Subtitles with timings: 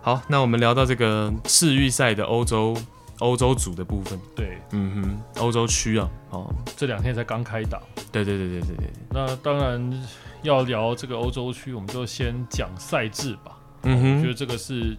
[0.00, 2.76] 好，那我们聊到这个世预赛的欧洲
[3.18, 4.18] 欧洲组的部分。
[4.34, 7.82] 对，嗯哼，欧洲区啊，哦，这两天才刚开打。
[8.10, 8.90] 对对对对对对。
[9.10, 10.08] 那当然
[10.42, 13.58] 要聊这个欧洲区，我们就先讲赛制吧。
[13.82, 14.96] 嗯哼，我觉得这个是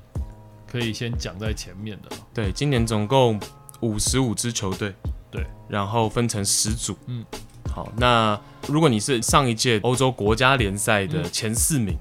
[0.70, 2.10] 可以先讲在前面的。
[2.34, 3.40] 对，今年总共
[3.80, 4.94] 五十五支球队。
[5.32, 6.96] 对，然后分成十组。
[7.08, 7.26] 嗯，
[7.74, 11.96] 好，那如果你是上一届欧洲国家联赛的前四名，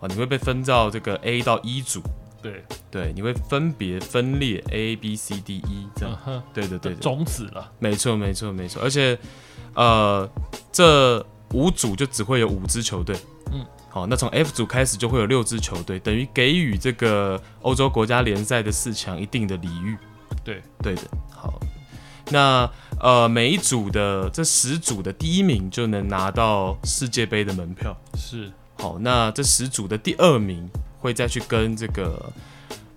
[0.00, 2.00] 啊、嗯，你会被分到这个 A 到 E 组。
[2.44, 6.14] 对，对，你会分别分列 A B C D E 这样。
[6.26, 7.72] 嗯、对对对，对，种子了。
[7.78, 9.18] 没错没错没错，而且
[9.74, 10.28] 呃，
[10.70, 13.16] 这五组就只会有五支球队。
[13.50, 19.96] 嗯，好，那从 F 组开始就会有六支球队，等于给予这个欧洲国家联赛的四强一定的礼遇。
[20.44, 21.02] 对，对的。
[21.30, 21.58] 好。
[22.30, 22.70] 那
[23.00, 27.94] 呃，每一组的这十组的第一名就能拿到世界杯的门票。
[28.16, 30.68] 是，好，那这十组的第二名
[31.04, 32.32] 会再去跟这个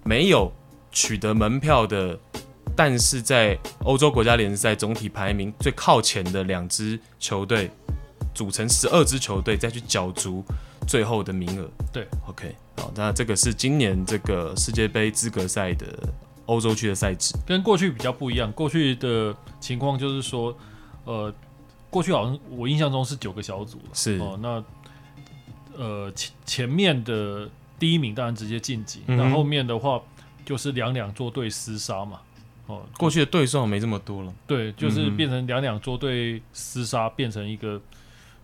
[0.06, 0.50] 没有
[0.94, 2.18] 取得门票的，
[2.74, 7.70] 但是在欧洲国家联赛总体排名最靠前的两支球队
[8.34, 10.42] 组成十二支球队，再去角逐
[10.88, 11.70] 最后的名额。
[11.92, 15.86] 对，OK，好，那这个是今年这个世界杯资格赛的。
[16.48, 18.50] 欧洲区的赛制跟过去比较不一样。
[18.54, 20.58] 过去的情况就是说，
[21.04, 21.30] 呃，
[21.90, 24.40] 过去好像我印象中是九个小组，是哦。
[24.42, 24.64] 那
[25.78, 30.02] 呃前前面的第一名当然直接晋级，那、嗯、后面的话
[30.46, 32.20] 就是两两作对厮杀嘛。
[32.68, 34.34] 哦，过去的对手没这么多了。
[34.46, 37.82] 对，就是变成两两作对厮杀，变成一个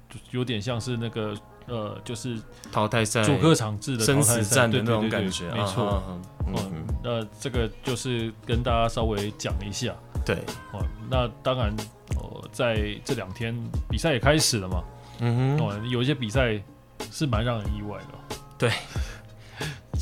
[0.09, 1.36] 就有点像是那个。
[1.66, 2.38] 呃，就是
[2.73, 6.03] 淘汰赛、主客场制的生死战的那种感觉，没错。
[6.45, 9.95] 嗯，那这个就是跟大家稍微讲一下。
[10.25, 10.36] 对，
[10.73, 11.73] 哦，那当然，
[12.18, 13.56] 呃，在这两天
[13.90, 14.84] 比赛也开始了嘛。
[15.20, 16.62] 嗯哼，哦，有一些比赛
[17.09, 18.38] 是蛮让人意外的。
[18.58, 18.70] 对，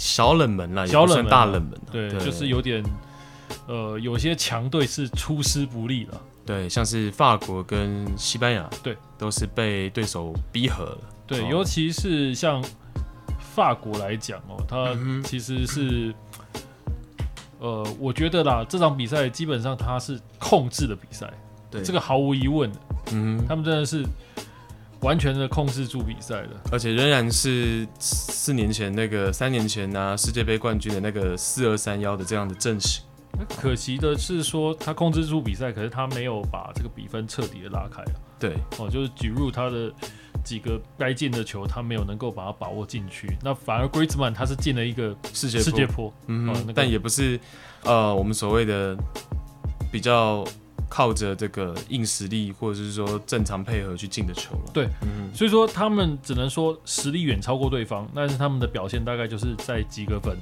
[0.01, 1.79] 小冷门啦，也不算大冷门。
[1.91, 2.83] 对，就是有点，
[3.67, 6.19] 呃，有些强队是出师不利了。
[6.43, 10.97] 对，像是法国跟西班牙，对，都是被对手逼和了。
[11.27, 12.63] 对，尤其是像
[13.53, 16.11] 法国来讲哦，他其实是，
[17.59, 21.31] 呃，我觉得啦，这场比赛基本上他是控制的比赛，
[21.69, 22.79] 对，这个毫无疑问的，
[23.11, 24.03] 嗯，他们真的是
[25.01, 33.03] 完全的控制住比赛的，而且仍然是四年前那个三年前拿世界杯冠军的那个四二三幺的这样的阵型。
[33.59, 38.03] 可惜的是说他控制住比赛，可是他没有把这个比分彻底的拉开。
[38.39, 39.91] 对，哦，就是举入他的。
[40.43, 47.39] 几个该进的球，他没有能够把它把握进去，那反而 Griezmann 他是进了一个世界世界波，嗯、哦那个，但也不是
[47.83, 48.97] 呃我们所谓的
[49.91, 50.43] 比较
[50.93, 54.71] 靠着这个硬实力或者是说正常配合去进的球了。
[54.73, 60.37] 对，嗯，所以说他们只能说实力远超过对方，但是他们的表现大概就是在及格分。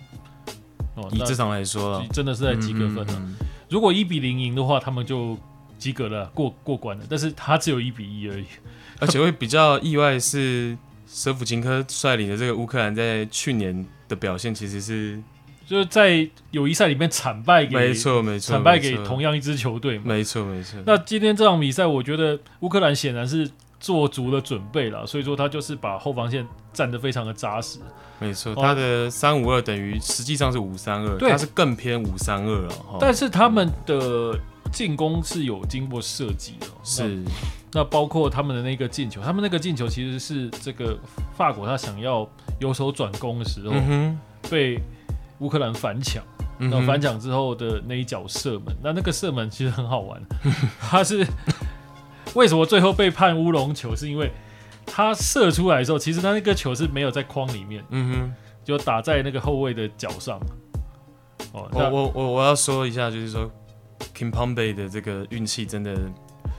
[0.95, 3.45] 哦，以这场来说，真的是在及格分了，嗯嗯嗯。
[3.69, 5.37] 如果一比零赢的话，他们就
[5.77, 7.05] 及格了，过过关了。
[7.07, 8.45] 但是他只有一比一而已。
[8.99, 10.75] 而且会比较意外是，
[11.07, 15.21] 舍甫琴科率领的这个乌克兰在去年的表现其实是
[15.69, 20.79] 就是在友谊赛里面惨败给没错没错惨败给同样一支球队，没错没错。
[20.83, 23.47] 那今天这场比赛，我觉得乌克兰显然是
[23.79, 26.43] 做足了准备了，所以说他就是把后防线
[26.73, 27.77] 站得非常的扎实。
[28.17, 32.73] 没错，他的三五二等于实际上是五三二，他是更偏五三二了。
[32.99, 34.35] 但是他们的
[34.73, 37.23] 进攻是有经过设计的，是。
[37.71, 40.97] 那包括他们的那个进球，他们那个进球其实是这个
[41.37, 42.27] 法国他想要
[42.59, 43.75] 由守转攻的时候，
[44.49, 44.81] 被
[45.39, 46.23] 乌克兰反抢，
[46.57, 50.21] 然后反抢之后的那一脚射门，那那个射门其实很好玩，
[50.79, 51.25] 他是
[52.33, 53.95] 为什么最后被判乌龙球？
[53.95, 54.31] 是因为
[54.85, 58.33] 他射出来的时候，其实他那个球是没有在框里面，嗯哼，
[58.63, 60.39] 就打在那个后卫的脚上。
[61.53, 63.49] 哦，我我我我要说一下，就是说
[64.13, 65.97] k i m p o m b e 的这个运气真的。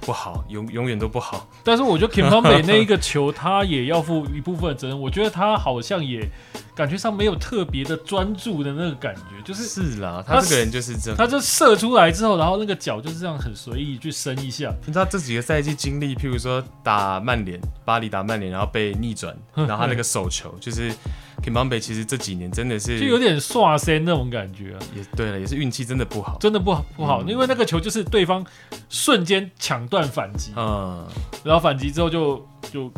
[0.01, 1.47] 不好，永永远都不好。
[1.63, 5.01] 但是我觉得 Kimpembe 那一个球，他也要负一部分的责任。
[5.01, 6.29] 我觉得他好像也
[6.75, 14.75] 感觉上没有特别的专注的那个感觉，就是是啦，他这个人就是这样，他就射出来之后，然后那个脚就是这样很随意去伸一下。
[14.87, 20.93] 你知道这几个赛季经历，譬如说打曼联，巴黎打曼联，然后被逆转，然后他那个手球就是。
[21.43, 28.45] Kimpembe 其实这几年真的是就有点刷身那种感觉啊，也对了，也是运气真的不好，真的不好不好，因为那个球就是对方
[28.89, 31.07] 瞬间抢断反击，嗯，
[31.43, 32.93] 然后反击之后就就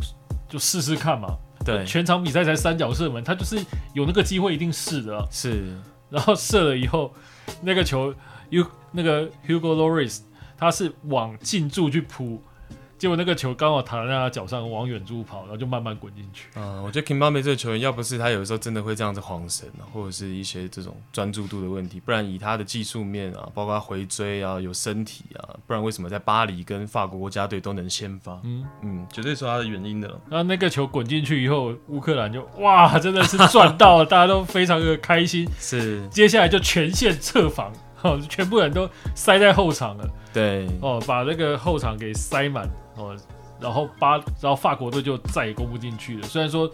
[0.48, 3.58] 就试试看嘛，对，全场比赛才三脚射门，他就是
[3.94, 5.76] 有那个机会一定试的，是，
[6.10, 7.14] 然后射了以后，
[7.60, 8.14] 那个球
[8.50, 10.20] U 那个 Hugo Lloris
[10.58, 12.42] 他是往近柱去扑。
[13.02, 16.46] 结果那个球刚好弹在他脚上，往远处跑，然后就慢慢滚进去。
[16.50, 28.40] 啊、呃，我觉得 Kimpembe 这个球员，要不是他有时候真的会这样子晃神，或者是一些这种专注度的问题，不然以他的技术面啊，包括他回追啊，有身体啊，不然为什么在巴黎跟法国国家队都能先发？
[28.44, 30.06] 嗯嗯，绝对是他的原因的。
[30.30, 35.44] 然后那个球滚进去以后，乌克兰就哇，真的是赚到了，大家都非常的开心。
[35.58, 37.72] 是，接下来就全线侧防，
[38.02, 40.08] 哦，全部人都塞在后场了。
[40.32, 42.66] 对，哦，把那个后场给塞满，
[42.96, 43.16] 哦。
[43.60, 46.26] 然后巴，然后法国队就再也攻不进去了。
[46.26, 46.68] 虽然说，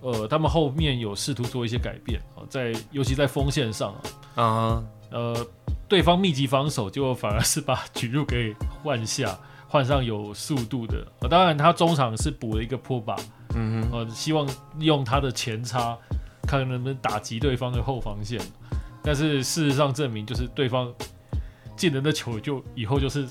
[0.00, 3.92] 呃，他们后面有试图做一些改变啊，在尤其在锋线上
[4.36, 5.44] 啊，呃，
[5.88, 8.54] 对方密集防守，就反而是把举入给
[8.84, 11.04] 换下，换上有速度的。
[11.28, 13.16] 当然，他中场是补了一个破把，
[13.56, 14.46] 嗯哼，呃，希望
[14.76, 15.98] 利用他的前插，
[16.46, 18.40] 看能不能打击对方的后防线。
[19.02, 20.94] 但是事实上证明，就是对方
[21.76, 23.26] 进人的球，就以后就是。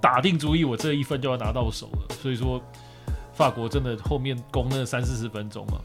[0.00, 2.14] 打定主意，我这一分就要拿到手了。
[2.22, 2.60] 所以说，
[3.34, 5.78] 法国真的后面攻那三四十分钟嘛，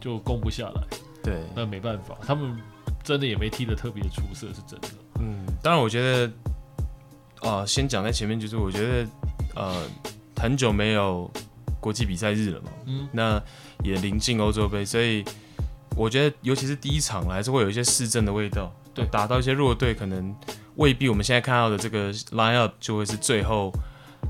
[0.00, 0.82] 就攻不下来。
[1.22, 2.58] 对，那没办法，他们
[3.02, 4.88] 真的也没踢得特别出色，是真的。
[5.20, 6.26] 嗯，当然，我觉得，
[7.40, 9.06] 啊、呃，先讲在前面，就是我觉得，
[9.54, 9.84] 呃，
[10.36, 11.30] 很久没有
[11.78, 13.42] 国际比赛日了嘛，嗯，那
[13.84, 15.22] 也临近欧洲杯，所以
[15.94, 18.72] 我觉得，尤其是第一场还是会有一些市政的味道。
[19.02, 20.34] 对，打到一些弱队可能。
[20.76, 23.70] 未必我们现在看到的这个 line up 就会是最后，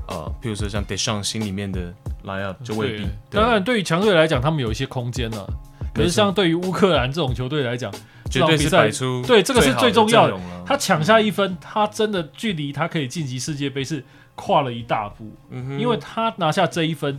[0.09, 1.93] 呃，譬如说像 Deschamps 心里面的
[2.25, 3.07] line up 就未必。
[3.29, 5.47] 当然，对于强队来讲，他们有一些空间了。
[5.93, 7.89] 可是，像对于乌克兰这种球队来讲，
[8.29, 10.37] 绝对是摆出对这个是最重要的。
[10.65, 14.03] 他抢下一分，他真的距离他可以晋级世界杯是
[14.35, 15.31] 跨了一大步。
[15.51, 17.17] 嗯哼，因为他拿下这一分，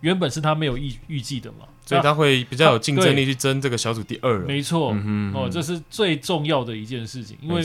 [0.00, 4.40] 原本是他没有预预计的嘛，所以他会比较有竞争力去争这个小组第二。
[4.40, 4.96] 没错，
[5.34, 7.62] 哦，这是最重要的一件事情，因为。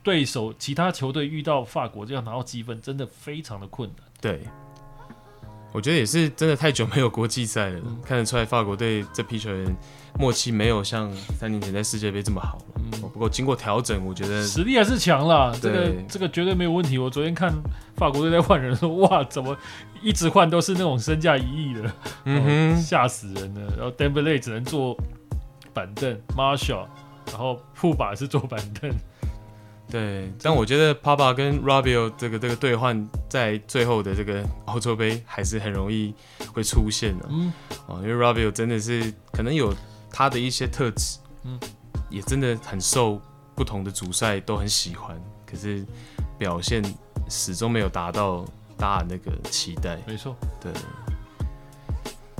[0.00, 3.98] 对手其他球队遇到法国，这样拿到积分真的非常的困难。
[4.22, 4.40] 对，
[5.70, 9.76] 我觉得也是真的太久没有国际赛了，嗯、看得出来法国队这批球员
[10.18, 12.58] 默契没有像三年前在世界杯这么好。
[12.76, 15.56] 嗯，不过经过调整，我觉得实力还是强了。
[15.60, 16.98] 这个这个绝对没有问题。
[16.98, 17.52] 我昨天看
[17.96, 19.56] 法国队在换人说，哇，怎么
[20.02, 21.92] 一直换都是那种身价一亿的，
[22.24, 23.74] 嗯哼，吓死人了。
[23.76, 24.96] 然后 Dembele 只能坐
[25.72, 26.86] 板凳，Marshall，
[27.26, 28.90] 然后库巴是坐板凳。
[29.90, 36.12] 对，但我觉得 Pogba 跟 Rabiot 这个这个兑换在最后的这个欧洲杯还是很容易
[36.52, 37.26] 会出现的。
[37.30, 37.50] 嗯，
[37.86, 39.74] 哦，因为 Rabiot 真的是可能有
[40.10, 41.58] 他的一些特质，嗯，
[42.10, 43.20] 也真的很受
[43.54, 45.16] 不同的主帅都很喜欢，
[45.46, 45.84] 可是
[46.38, 46.82] 表现
[47.28, 48.44] 始终没有达到
[48.76, 49.98] 大家那个期待。
[50.06, 50.72] 没错，对。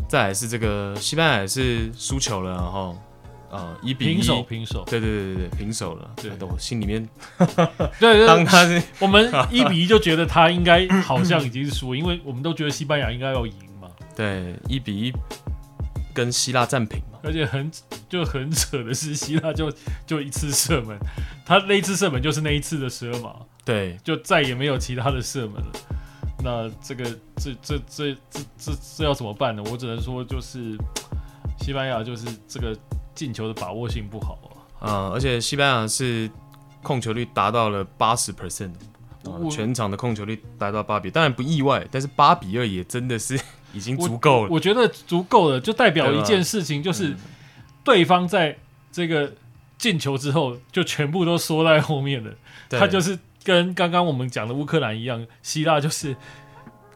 [0.09, 2.97] 再来是这个西班牙也是输球了，然后。
[3.50, 6.11] 呃，一比一平手，平手，对对对对对，平手了。
[6.17, 7.09] 对，我心里面，
[7.99, 13.88] 对，当他是 我们一比一就觉得他应该好像已经是输，因为我们都觉得西班牙应该要赢嘛。
[14.14, 15.11] 对，一比一
[16.12, 17.08] 跟希腊战平嘛。
[17.23, 17.70] 而且很
[18.09, 19.73] 就很扯的是，希腊就
[20.06, 20.99] 就一次射门，
[21.44, 23.35] 他那一次射门就是那一次的十二码，
[23.65, 25.73] 对，就再也没有其他的射门了。
[26.43, 27.05] 那这个
[27.37, 29.62] 这这这这这这要怎么办呢？
[29.70, 30.76] 我只能说就是
[31.61, 32.76] 西班牙就是这个。
[33.19, 34.38] 进球的把握性不好
[34.79, 36.31] 啊，嗯，而且西班牙是
[36.85, 38.71] 控球率达到了八十 percent，
[39.50, 43.37] 全场的控球率达到八比，当然不意外，但是八比二也真的是
[43.73, 44.55] 已经足够了我。
[44.55, 47.15] 我觉得足够了，就代表一件事情，就是
[47.85, 48.57] 对方在
[48.90, 49.33] 这个
[49.76, 52.31] 进球之后就全部都缩在后面了。
[52.71, 56.14] 他就是跟刚刚我们讲的乌克兰一样，希腊就是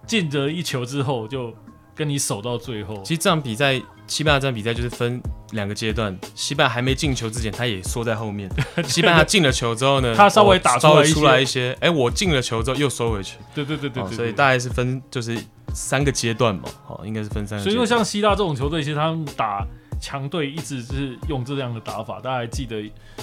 [0.06, 1.54] 进得一球之后就
[1.94, 3.02] 跟你守到最后。
[3.02, 3.80] 其实这场比赛。
[4.08, 8.50] 西班牙这场比赛就是分两个阶段，西班牙还没进球之前，他也缩在后面。
[8.84, 13.38] 西班牙进了球之后呢，他稍微打出来出来一些，哎、欸，我进了球之后又收回去。
[13.54, 15.38] 对对对对，对，对，所以大概是分就是
[15.74, 17.58] 三个阶段嘛，哦，应该是分三。
[17.60, 19.66] 所以说，像希腊这种球队，其实他们打
[20.00, 22.20] 强队一直是用这样的打法。
[22.20, 22.82] 大家还记得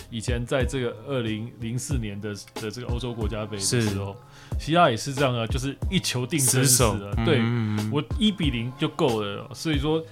[0.09, 4.15] 以前在这个二零零四年的的这个欧洲国家杯的时候，
[4.59, 7.13] 希腊也是这样啊，就是一球定生死了。
[7.25, 7.41] 对，
[7.91, 9.49] 我一比零就够了。
[9.53, 10.03] 所以说。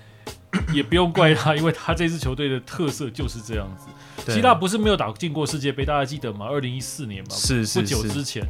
[0.73, 4.31] 也不用怪他， 因为他这支球队的特色就是这样子。
[4.31, 6.47] 希腊不是没有打进过世界杯，大家记得吗？
[6.47, 8.41] 二零一四年嘛，是，是，是不久之前。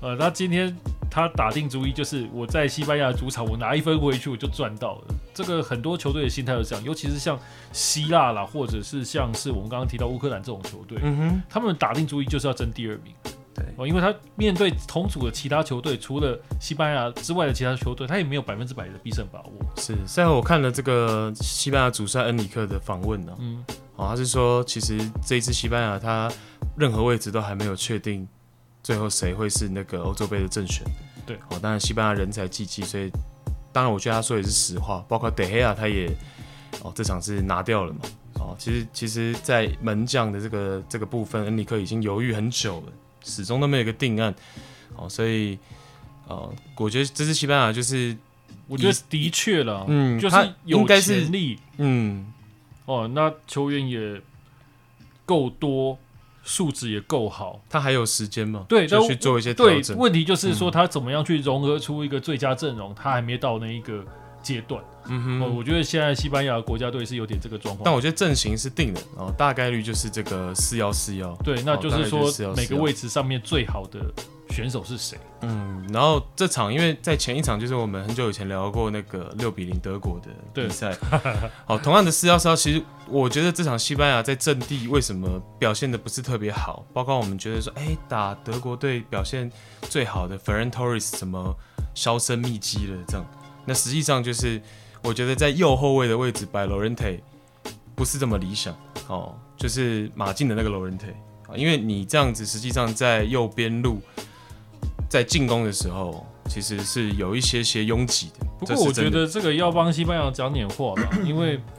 [0.00, 0.74] 呃，他今天
[1.10, 5.14] 他打定主意，就是我在西班牙主场，我拿一分回去我就赚到了。
[5.34, 7.38] 这个很多球队的心态是这样，尤其是像
[7.72, 13.12] 希腊啦，或者是像是我们刚刚提到乌克兰这种球队，嗯哼，他们打定主意就是要争第二名。
[13.54, 19.52] 对哦，因为他面对同组的其他球队，除了西班牙之外的其他球队，他也没有百分之百的必胜把握。
[19.76, 23.64] 是，赛后我看了这个西班牙主帅恩里克的访问呢，嗯，
[23.96, 24.96] 哦，他是说，其实
[25.26, 26.30] 这一次西班牙他
[26.76, 28.28] 任何位置都还没有确定，
[28.88, 30.82] 最后谁会是那个欧洲杯的正选。
[31.26, 33.12] 对，哦，当然西班牙人才济济，所以
[33.70, 36.10] 当然我觉得他说也是实话，包括德黑亚他也
[36.80, 38.00] 哦这场是拿掉了嘛，
[38.36, 42.92] 哦，其实其实，在门将的这个这个部分，恩里克已经犹豫很久了，
[43.22, 44.34] 始终都没有一个定案，
[44.96, 45.58] 哦，所以
[46.26, 48.16] 哦，我觉得这支西班牙就是，
[48.68, 52.32] 我觉得的确了，嗯，就是有潜力，嗯，
[52.86, 54.18] 哦，那球员也
[55.26, 55.98] 够多。
[56.48, 58.64] 素质也够好，他还有时间吗？
[58.66, 59.94] 对，就去做一些调整。
[59.98, 62.94] 问题就是说，他怎么样去融合出一个最佳阵容？
[62.94, 64.02] 他还没到那一个
[64.42, 64.82] 阶段。
[65.10, 67.82] 嗯哼，哦，我觉得现在西班牙国家队是有点这个状况。
[67.84, 71.34] 但我觉得阵型是定的，哦，大概率就是这个四幺四幺。
[71.36, 73.98] 对，那就是说每个位置上面最好的
[74.50, 75.16] 选手是谁？
[75.40, 80.94] 嗯，然后这场因为在前一场就是我们很久以前聊过那个六比零德国的比赛，
[81.64, 82.82] 好，同样的四幺四幺，其实。
[83.10, 86.84] 我觉得这场西班牙在阵地为什么表现的不是特别好？
[86.92, 89.50] 包括我们觉得说，哎，打德国队表现
[89.88, 91.56] 最好的 Ferran Torres 怎么
[91.94, 92.98] 销声匿迹了？
[93.08, 93.24] 这样，
[93.68, 94.60] 那实际上就是
[95.02, 97.20] 我觉得在右后卫的位置摆 Llorente
[97.94, 98.74] 不是这么理想
[99.06, 101.12] 哦，就是马竞的那个 Llorente
[101.46, 104.00] 啊，因为你这样子实际上在右边路
[105.08, 108.46] 在进攻的时候，其实是有一些些拥挤的。
[108.58, 111.60] 不过我觉得这个要帮西班牙讲点话吧，因为。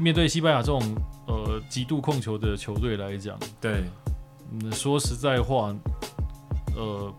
[0.00, 0.80] 面对西班牙这种
[1.26, 3.82] 呃极度控球的球队来讲，对，
[4.52, 5.74] 嗯，说实在话，
[6.76, 7.12] 呃，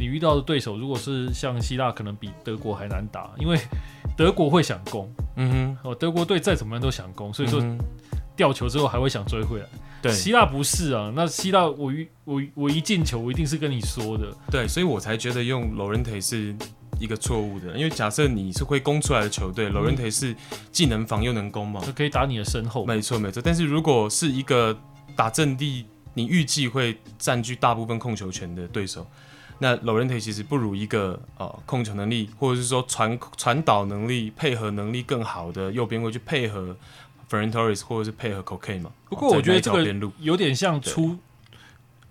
[0.00, 3.56] 你遇到的对手如果是像希腊，可能比德国还难打，因为
[4.16, 7.62] 德国会想攻，嗯哼，哦，德国队再怎么样都想攻，所以说
[8.34, 9.66] 掉球之后还会想追回来。
[10.00, 16.56] 对，希腊不是啊，那希腊我一我我一进球，我一定是跟你说的，对，所以我才觉得用 Llorente 是。
[16.98, 20.36] 一个错误的，因为假设你是会攻出来的球队，Llorente 是
[20.70, 22.84] 既能防又能攻嘛，就可以打你的身后。
[22.84, 24.78] 没错没错，但是如果是一个
[25.16, 29.06] 打阵地，你预计会占据大部分控球权的对手，
[29.60, 36.76] 那 Llorente 其实不如一个呃控球能力或者是说传传导能力、配合能力更好的右边卫去配合
[37.30, 38.90] Ferran Torres 或者是配合 Coke 嘛。
[39.08, 41.16] 不过我觉得这个有点像出。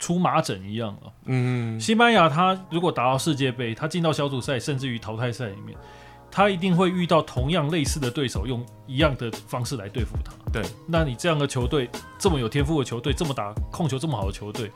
[0.01, 1.11] 出麻疹一样啊！
[1.25, 5.77] 嗯，西班牙他如果打到世界杯，他进到小组赛，甚至于淘汰赛里面，
[6.31, 10.31] 他一定会遇到同样类似的对手，用一样的方式来对付他。
[10.53, 14.71] 对，那你这样的球队，这么有天赋的球队，这么打控球这么好的球队，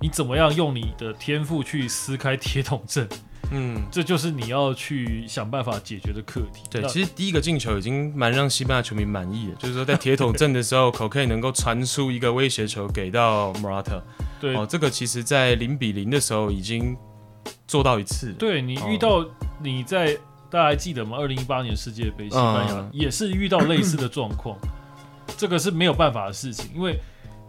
[0.00, 3.08] 你怎么样用你的天赋去撕开铁桶阵？
[3.50, 6.62] 嗯，这就是你要去想办法解决的课题。
[6.70, 14.00] 对，其实第一个进球已经蛮让西班牙球迷满意了，就是说在铁桶阵的时候，Koke 能够传出一个威胁球给到 Morata。
[14.40, 16.96] 对哦，这个其实，在零比零的时候已经
[17.66, 18.32] 做到一次。
[18.32, 19.24] 对，你遇到
[19.62, 20.14] 你在
[20.50, 21.18] 大家还记得吗？
[21.18, 24.68] 二零一八年世界杯，西班牙也是遇到类似的状况，嗯、
[25.36, 26.98] 这个是没有办法的事情，因为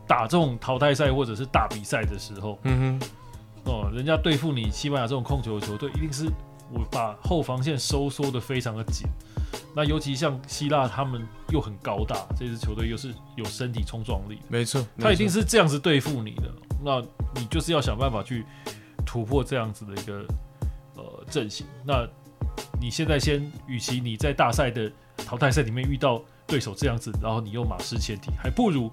[0.07, 6.25] 打这种淘汰赛或者是大比赛的时候，嗯哼，哦，人家对付你西班牙这种控球的球队，一定是
[6.71, 9.07] 我把后防线收缩的非常的紧。
[9.75, 16.43] 那尤其像希腊，他们又很高大，这支球队又是有身体冲撞力，没错，他一定是这样子对付你的。
[16.83, 17.01] 那
[17.33, 18.45] 你就是要想办法去
[19.05, 20.25] 突破这样子的一个
[20.95, 21.65] 呃阵型。
[21.83, 22.07] 那
[22.79, 28.89] 你现在先，与其你在大赛的淘汰赛里面遇到对手这样子，然后你又马失前蹄，还不如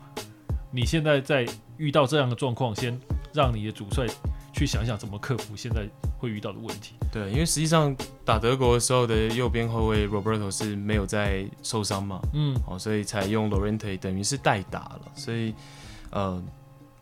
[0.74, 2.98] 你现在在遇到这样的状况，先
[3.34, 4.06] 让你的主帅
[4.54, 5.86] 去想想怎么克服现在
[6.18, 6.94] 会遇到的问题。
[7.12, 15.54] 对，因为实际上打德国的时候的右边后卫 Roberto 是没有在受伤嘛，嗯，哦，所以才用 Llorente 等于是代打了，所以
[16.10, 16.42] 呃，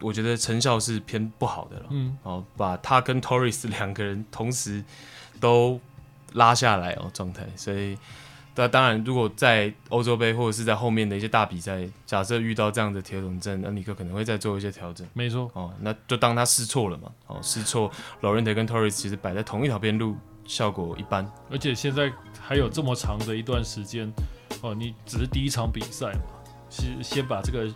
[0.01, 4.85] 我觉得成效是偏不好的了，嗯，哦，把他跟 Torres 两个人同时
[5.39, 5.81] 都
[6.33, 7.97] 拉下来哦状态，所以。
[8.57, 15.07] 那当然，如果在欧洲杯或者是在后面的一些大比赛，假设遇到这样的铁桶阵，恩里克可能会再做一些调整。
[15.15, 17.11] 没错，哦，那就当他试错了嘛。
[17.29, 17.91] 哦，试错
[18.21, 21.27] ，Llorente 跟 Torres 其实摆在同一条边路，效果一般。
[21.51, 24.13] 而且现在还有这么长的一段时间，
[24.61, 26.21] 哦，你只是第一场比赛嘛，
[26.69, 27.67] 先先把这个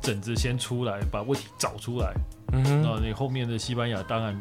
[0.00, 2.12] 疹子先出来，把问题找出来。
[2.52, 4.40] 嗯哼，那你后面的西班牙，当然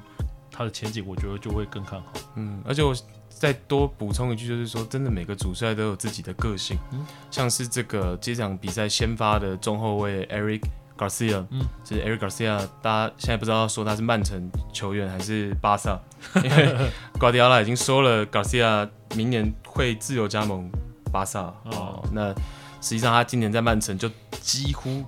[0.52, 2.14] 他的前景我觉得就会更看好。
[2.36, 2.94] 嗯，而且我。
[3.42, 10.62] 再多补充一句，就是说，真的每个主帅都有自己的个性，嗯、像是这个这场比赛先发的中后卫 Eric
[10.96, 16.00] Garcia，嗯，就是 Eric Garcia，大家现在不知道说他是曼城球员还是巴萨，
[16.36, 20.70] 因为瓜迪奥拉已经说了，Garcia 明年会自由加盟
[21.12, 21.40] 巴萨。
[21.40, 22.10] 哦，哦。
[22.14, 22.32] 那
[22.80, 24.08] 实际上他今年在曼城就
[24.40, 25.04] 几乎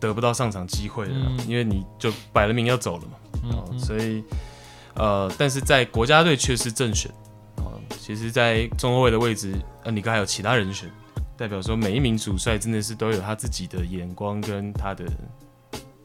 [0.00, 3.12] 得不到上场机会了，嗯、因为你就摆了明要走了嘛，
[3.52, 4.24] 哦、所以
[4.96, 7.08] 呃，但是在国家队却是正选。
[8.06, 10.88] 其实，在中后卫的位置，呃，你刚还有其他人选，
[11.36, 15.04] 代表说每一名主帅真的是都有他自己的眼光跟他的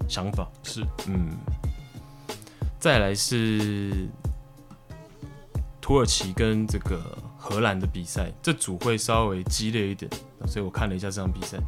[0.08, 0.50] 想法。
[0.64, 1.30] 是，嗯。
[2.80, 4.10] 再来是
[5.80, 10.10] 土耳其跟这个荷兰的比赛，这组会稍微激烈一点，
[10.48, 11.60] 所以我看了一下这场比赛。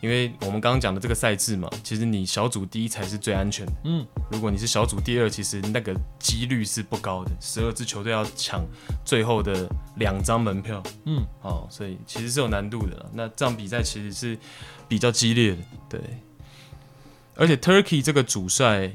[0.00, 3.72] 因为我们刚刚讲的这个赛制嘛，其实你小组第一才是最安全的。
[3.84, 7.30] 嗯，如果你是小组第二，其实那个几率是不高的。
[7.40, 8.64] 十二支球队要抢
[9.04, 10.82] 最后的两张门票。
[11.04, 13.10] 嗯，哦，所以其实是有难度的。
[13.12, 14.38] 那这场比赛其实是
[14.88, 16.00] 比较激烈的，对。
[17.36, 18.92] 而且 Turkey 这个主帅，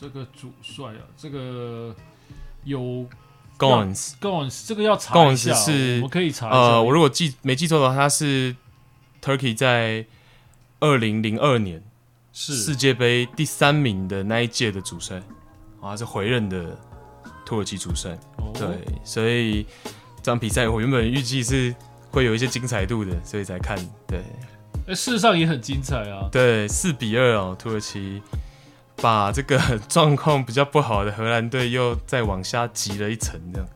[0.00, 1.94] 这个主帅啊，这个
[2.64, 3.06] 有。
[3.58, 6.56] Gons，Gons，这个要查一下，是我们可以查一下。
[6.56, 8.54] 呃，我如果记没记错的话，他是
[9.20, 10.06] Turkey 在
[10.78, 11.82] 二零零二年
[12.32, 15.16] 是世界杯第三名的那一届的主帅，
[15.80, 16.78] 啊，他是回任的
[17.44, 18.16] 土耳其主帅。
[18.36, 18.68] 哦、对，
[19.02, 19.66] 所以
[20.22, 21.74] 这场比赛我原本预计是
[22.12, 23.76] 会有一些精彩度的，所以才看。
[24.06, 24.22] 对，
[24.86, 26.28] 哎，事实上也很精彩啊。
[26.30, 28.22] 对，四比二哦，土耳其。
[29.00, 33.68] 把这个 状况比较不好的荷兰队又再往下挤了一层，这样。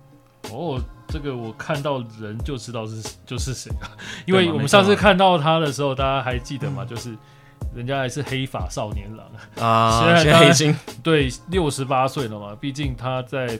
[0.50, 3.90] 哦，这个我看到人就知道是就是谁了，
[4.26, 6.84] 因为我们上次看到他的时候，大家还记得吗？
[6.84, 7.16] 就是
[7.74, 9.26] 人家还是黑发少年郎
[9.64, 12.56] 啊， 现在已经 对六十八岁了嘛。
[12.60, 13.58] 毕竟他在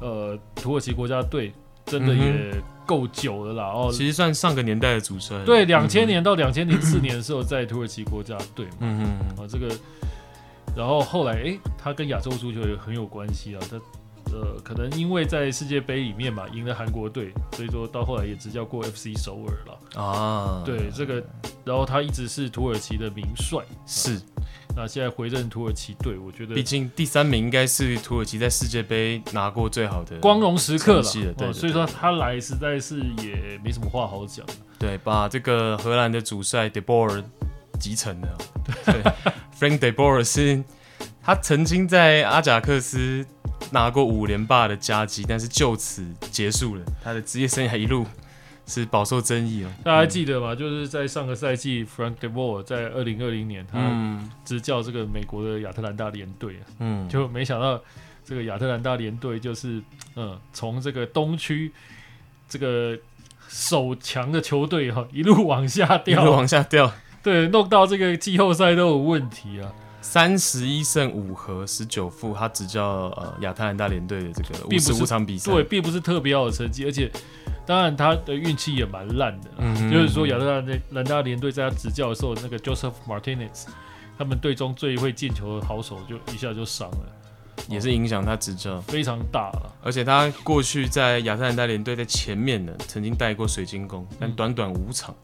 [0.00, 1.52] 呃土耳其国家队
[1.86, 2.54] 真的也
[2.86, 3.72] 够久了啦。
[3.72, 5.44] 哦，其实算上个年代的主持人。
[5.44, 8.72] 对，两千年到两千零四年的时候在土耳其国家队嘛。
[8.80, 9.44] 嗯嗯。
[9.44, 9.74] 啊，这个。
[10.76, 13.60] 然后后来，哎，他跟亚洲足球也很有关系啊。
[13.70, 13.76] 他，
[14.32, 20.00] 呃，可能因为在世界杯里面嘛，赢了韩国队，所以说到后来也执教过 FC 首尔了。
[20.00, 21.22] 啊，对这个，
[21.64, 23.60] 然后他一直是土耳其的名帅。
[23.84, 24.20] 是，
[24.76, 31.34] 那现在回任土耳其队，我觉得，毕竟第三名应该是土耳其在世界杯拿过最好的光荣时刻了。
[31.36, 34.46] 对，所以说他来实在是也没什么话好讲。
[34.78, 37.22] 对，把这个荷兰的主帅 De Boer
[37.80, 38.38] 集成了。
[38.86, 39.02] 对。
[39.60, 40.64] Frank de Boer 是，
[41.22, 43.26] 他曾经在阿贾克斯
[43.72, 48.06] 拿过五连霸的佳绩，但是就此结束了他的职业生涯，一路
[48.64, 49.68] 是饱受争议哦。
[49.84, 50.54] 大家还记得吗？
[50.54, 57.78] 就是在上个赛季，Frank de Boer 在二零二零年，他执教这个美国的亚特兰大联队啊，嗯，就没想到
[58.24, 59.82] 这个亚特兰大联队就是，
[60.16, 61.70] 嗯，从这个东区
[62.48, 62.98] 这个
[63.46, 66.90] 首强的球队哈，一路往下掉，一路往下掉。
[67.22, 69.70] 对，弄到这个季后赛都有问题啊！
[70.00, 72.82] 三十一胜五和十九负，他执教
[73.16, 77.10] 呃亚特兰大联队的这个五十五场比赛，对，并不是特别好的成绩，而且
[77.66, 79.50] 当然他的运气也蛮烂的。
[79.58, 83.66] 嗯，就是说亚特兰大联队在他执教的时候，那个 Joseph Martinez，
[84.16, 87.12] 他们队中最会进球的好手就一下就伤了，
[87.68, 89.72] 也是影响他执教非常大了。
[89.82, 95.14] 而且他过去在亚特兰大联队在前面呢，曾经带过水晶宫，但短短五场。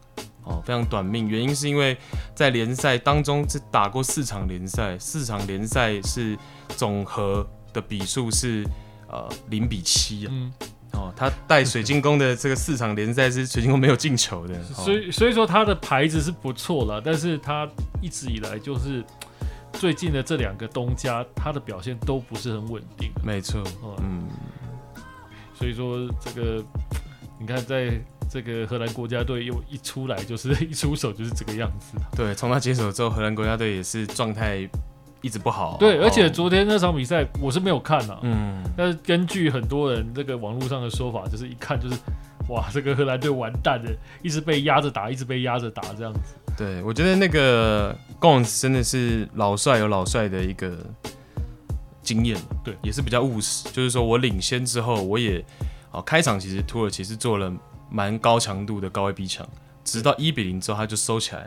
[0.47, 1.97] 哦，非常短命，原因是因为
[2.33, 6.37] 在联赛当中只打过四场联赛，四场联赛是
[6.69, 8.63] 总和的比数是
[9.09, 10.29] 呃零比七啊。
[10.31, 10.53] 嗯，
[10.93, 17.67] 哦，他带水晶宫的这个四场联赛是水晶宫没有进球的，哦、所以所以说他的牌子是不错了，但是他
[18.01, 19.03] 一直以来就是
[19.73, 23.11] 最近的这两个东家，他的表现都不是很稳定。
[23.21, 25.03] 没错，嗯，嗯，
[25.53, 26.63] 所以说这个
[27.37, 27.99] 你看在。
[28.29, 31.97] 这个荷兰国家队又一出来就是一出手就是这个样子。
[32.15, 34.67] 对，从他接手之后，荷兰国家队也是状态
[35.21, 35.77] 一直不好啊。
[35.79, 38.19] 对，而且昨天那场比赛我是没有看啊。
[38.23, 38.61] 嗯。
[38.75, 41.95] 但是根据很多人这个网络上的说法，就是一看就是，
[42.49, 46.19] 哇，这个荷兰队完蛋了，一直被压着打，一直被压着打这样子。
[46.55, 50.77] 对，我觉得那个 Gons 真的是老帅有老帅的一个
[52.01, 53.67] 经验，对，也是比较务实。
[53.69, 55.43] 就是说我领先之后，我也
[55.91, 57.51] 啊开场其实土耳其是做了。
[57.89, 59.47] 蛮高强度的高位逼抢，
[59.83, 61.41] 直到一比零之后他就收起来，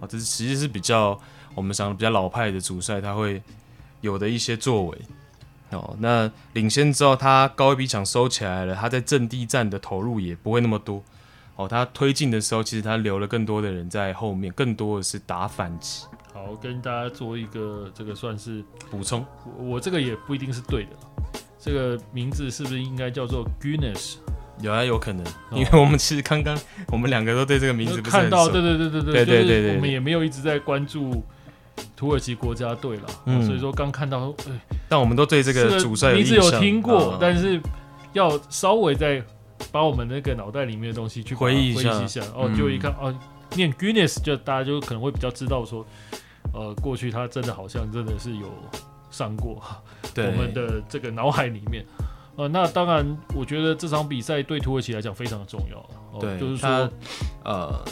[0.00, 1.18] 啊，这是其实是比较
[1.54, 3.42] 我们想的比较老派的主帅他会
[4.00, 4.98] 有的一些作为，
[5.70, 11.02] 哦，那领先之后他高位逼抢收起来了，他在阵地战的投入也不会那么多，
[11.56, 16.04] 哦，他推进的时候其实他留了更多的人在后面，更多的是打反击。
[16.32, 19.24] 好，跟大家做一个这个算是补充，
[19.56, 20.90] 我，我这个也不一定是对的，
[21.60, 24.16] 这个名字是不是应该叫做 Gunners？
[24.60, 26.56] 有啊，有可能，因为我们其实刚刚
[26.88, 31.22] 我们两个都对这个名字看到，对对对对对对对对，我们也没有一直在关注
[31.96, 34.32] 土耳其国家队了，嗯，所以说刚看到，
[34.88, 37.60] 但我们都对这个主帅名字有听过，但是
[38.12, 39.20] 要稍微再
[39.72, 41.74] 把我们那个脑袋里面的东西去回忆一
[42.06, 43.12] 下，哦，就一看哦，
[43.56, 45.84] 念 Guinness 就大家就可能会比较知道说，
[46.52, 48.50] 呃，过去他真的好像真的是有
[49.10, 49.60] 上过
[50.16, 51.84] 我们的这个脑海里面。
[52.36, 56.20] 呃，那当然，我觉得这场比赛对土耳其来讲非常的重要了。
[56.20, 56.90] 对，就是说，
[57.44, 57.84] 呃，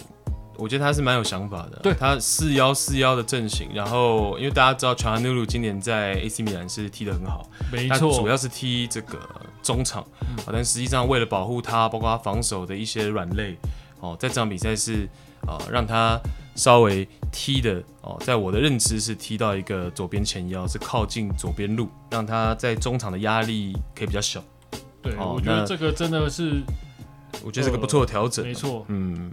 [0.57, 1.79] 我觉得他是蛮有想法的。
[1.83, 9.19] 对，他四幺四幺的阵型，然后因为大家知道乔安努鲁今年在 AC 米兰是踢得很好，没错，主要是踢这个
[9.63, 13.57] 中场，嗯、但实际上为了保护他，包括他防守的一些软肋，
[14.01, 15.09] 哦，在这场比赛是
[15.47, 16.21] 啊、呃，让他
[16.55, 24.43] 稍微踢的哦，在我的认知是踢到一个左边前腰，是靠近左边路，让他在中场的压力可以比较小。
[25.01, 26.63] 对，哦、我觉得这个真的是，
[27.45, 29.33] 我觉得这个不错的调整、没错，嗯。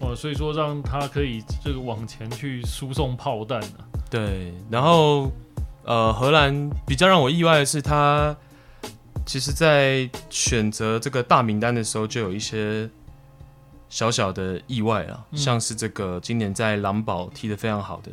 [0.00, 5.28] 哦，所以说让他可以这个往前去输送炮弹、啊、对，然后
[5.84, 8.36] 呃，荷兰比较让我意外的是，他
[9.26, 12.88] 其实在选择这个大名单的时候就有一些
[13.90, 18.10] 小小的意外啊，嗯、像是这个今年在狼堡踢得非常好的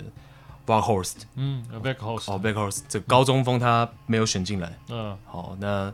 [0.65, 4.77] Weghorst 嗯 Weghorst 哦 Weghorst 这个高中锋他没有选进来。
[4.89, 5.93] 嗯，好，那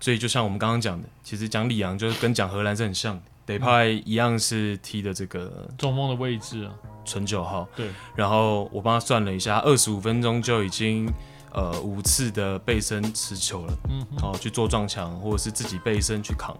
[0.00, 3.22] 所以就像我们刚刚讲的，其实讲里昂就是跟讲荷兰是很像的。
[3.46, 6.72] 德派一样是踢的这个中锋的位置啊，
[7.04, 7.68] 纯九号。
[7.76, 11.08] 对，然后我帮他算了一下，二十五分钟就已经
[11.52, 16.56] 呃五次的背身持球了，嗯，好、哦、去做撞墙或者是自己背身去扛，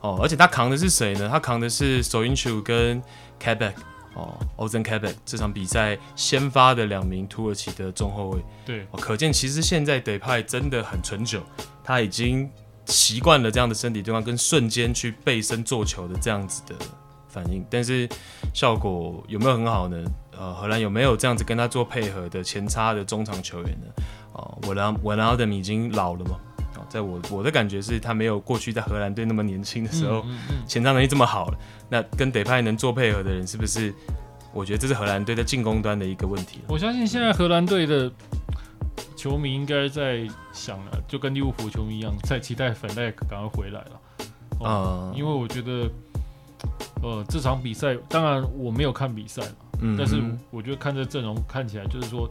[0.00, 1.28] 哦，而且他扛的是谁呢？
[1.28, 3.02] 他扛的是 Soyuncu 跟
[3.40, 3.74] Kabak
[4.14, 11.42] 哦，Ozan Kabak 这场比赛先发的两名土耳其的中后卫，对、哦，可见其实现在德派真的很纯久，
[11.82, 12.50] 他已经。
[12.88, 16.76] 习惯了这样的身体对抗跟瞬间去背身做球的这样子的
[17.28, 18.08] 反应，但是
[18.54, 20.04] 效果有没有很好呢？
[20.38, 23.86] 呃，荷兰有没有这样子跟他做配合的前插的中场球员呢？
[24.36, 26.38] 哦、呃，文文奥登已经老了嘛？
[26.76, 31.58] 哦、呃，在我我的感觉是他没有过去在荷兰队那么年轻的时候，嗯嗯嗯、前场能力这么好了。
[31.88, 33.92] 那跟德派能做配合的人，是不是？
[34.52, 36.60] 我觉得这是荷兰队在进攻端的一个问题。
[36.68, 38.10] 我相信现在荷兰队的。
[39.16, 44.00] 球迷应该在想了，就跟利物浦球迷一样，在期待范戴克赶快回来了。
[44.64, 45.90] 啊、uh，因为我觉得，
[47.02, 49.48] 呃，这场比赛，当然我没有看比赛嘛，
[49.80, 52.30] 嗯，但是我觉得看这阵容看起来，就是说，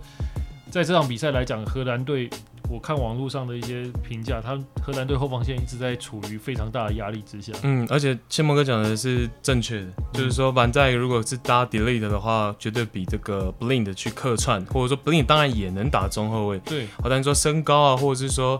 [0.75, 2.29] 在这场比赛来讲，荷兰队。
[2.67, 7.53] 我看网络上的一些评价，他荷兰队后防线一直在处于非常大的压力之下。
[7.61, 16.59] 嗯，而且千梦哥讲的是正确的，嗯、就是说，反在如果是搭 delete 的话，绝对比这个 blind 去客串，或者说 blind 当然也能打中后卫。
[16.59, 18.59] 对，好，但是说身高啊，或者是说，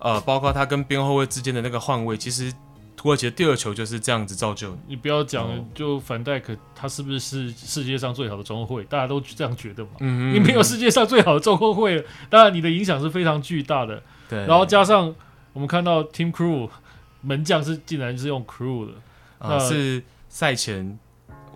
[0.00, 2.52] 呃，包括他跟边后卫之间的那个换位，其实。
[2.94, 4.76] 土耳其的第二球就是这样子造就。
[4.86, 8.84] 你不要讲，就范戴克他是不是是世界上最好的中后卫？
[8.84, 9.90] 大家都这样觉得嘛。
[10.00, 14.00] 嗯，你没有世界上最好的中后卫，当然你的影响是非常巨大的。
[14.28, 14.46] 对。
[14.46, 15.12] 然后加上
[15.52, 16.68] 我们看到 Team Crew
[17.22, 18.92] 门将是竟然是用 Crew 的，
[19.38, 20.96] 啊，是赛前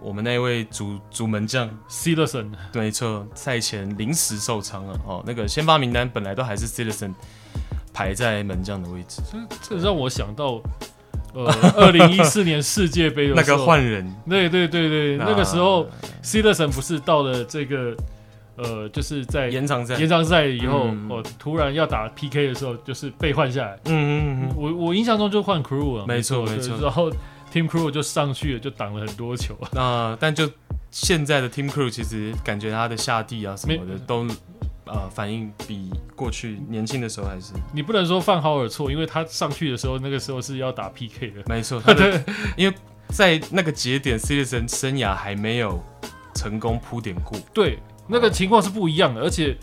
[0.02, 4.98] 我们那位主主门将 Cillessen 对，没错，赛前临时受伤了。
[5.06, 7.14] 哦，那个先发名单本来都还是 Cillessen
[7.92, 9.22] 排在门将的位置。
[9.30, 10.60] 这这让我想到。
[11.36, 15.86] 呃，二零一四年世界杯的 那个换人，对对对对，那个时候
[16.22, 17.94] Cillessen 不是到了这个
[18.56, 23.78] 呃，就是在延长赛延长赛以后，哦，突然要打 PK 的时候，就是被换下来。
[23.84, 27.10] 嗯嗯嗯，我我印象中就换 Crew 了，没错没错，然后
[27.52, 29.54] Team Crew 就上去了，就挡了很多球。
[29.72, 30.50] 那但就
[30.90, 34.26] 现在的 Team Crew 其实感觉他的下地啊什么的都。
[34.86, 37.52] 呃，反应比过去年轻的时候还是。
[37.72, 41.42] 你不能说范豪尔错，因为他上去的时候，那个时候是要打 PK 的。
[41.46, 42.22] 没错， 对，
[42.56, 42.74] 因为
[43.08, 45.82] 在那个节点 Citizen 生涯还没有
[46.34, 47.38] 成功铺垫过。
[47.52, 49.56] 对，那个情况是不一样的，而且。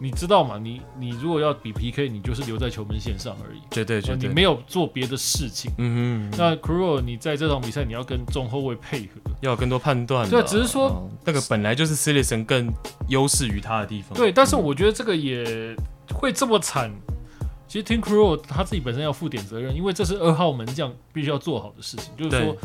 [0.00, 0.58] 你知道嘛？
[0.58, 5.70] 你你如果要比 PK，你就是留在球门线上而已，绝对绝对，你没有做别的事情。
[5.78, 6.36] 嗯哼。
[6.36, 10.28] 那 Krul，你在这场比赛你要跟中后卫配合，要有更多判断。
[10.28, 12.72] 对，只是说、哦、那个本来就是 Cillessen 更
[13.08, 14.12] 优势于他的地方。
[14.14, 15.76] 对，但是我觉得这个也
[16.12, 16.90] 会这么惨。
[17.68, 22.56] 其实 Tim Krul 他自己本身要负点责任，因为这是二号门将必须要做好的事情，就是说，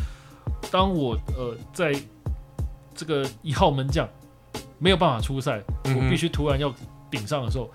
[0.70, 1.94] 当我呃在
[2.94, 4.10] 这个一号门将
[4.80, 6.74] 没有办法出赛，嗯、我必须突然要。
[7.10, 7.70] 顶上的时候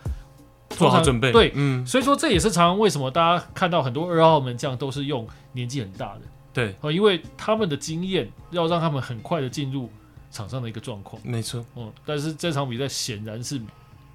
[0.70, 6.20] 做好准备，对，嗯，所以说这也是常常为什么大家看到很多二号门将都是用年纪很大的，
[6.52, 9.90] 对，因为他们的经验要让他们很快的进入
[10.30, 13.60] 场上的一个状况，没错，嗯，但是这场比赛显然是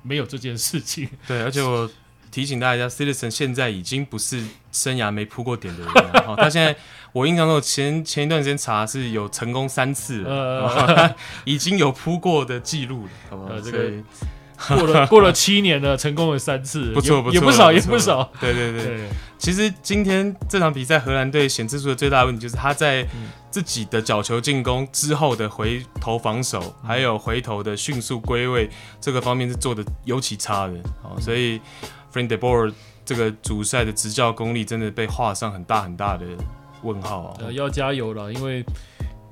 [0.02, 1.88] 没有这件事情，对，而且我
[2.32, 6.76] 提醒大家，Cillessen 现在已经不是生涯没扑过点的人了， 哦，他现在
[7.14, 13.60] 我印象中前前一段时间查是有成功三次了，呃， 已经有扑过的记录了，好不好？
[13.62, 13.92] 这个。
[14.68, 18.30] 过了 过了七年了，成功了三次，不错不错，也不少也不少。
[18.40, 23.08] 对对对，对其实今天这场比赛，荷兰队显示出的最大的问题就是他在
[23.52, 30.74] 自己的角球进攻之后的回头防守，嗯、还有回头的迅速归位这个方面是做的尤其差的。
[31.04, 31.60] 哦，所以
[32.12, 32.74] Frank de Boer
[33.06, 36.26] 这个主帅的执教功力真的被画上很大很大的
[36.82, 37.52] 问号啊！
[37.52, 38.66] 要加油了，因为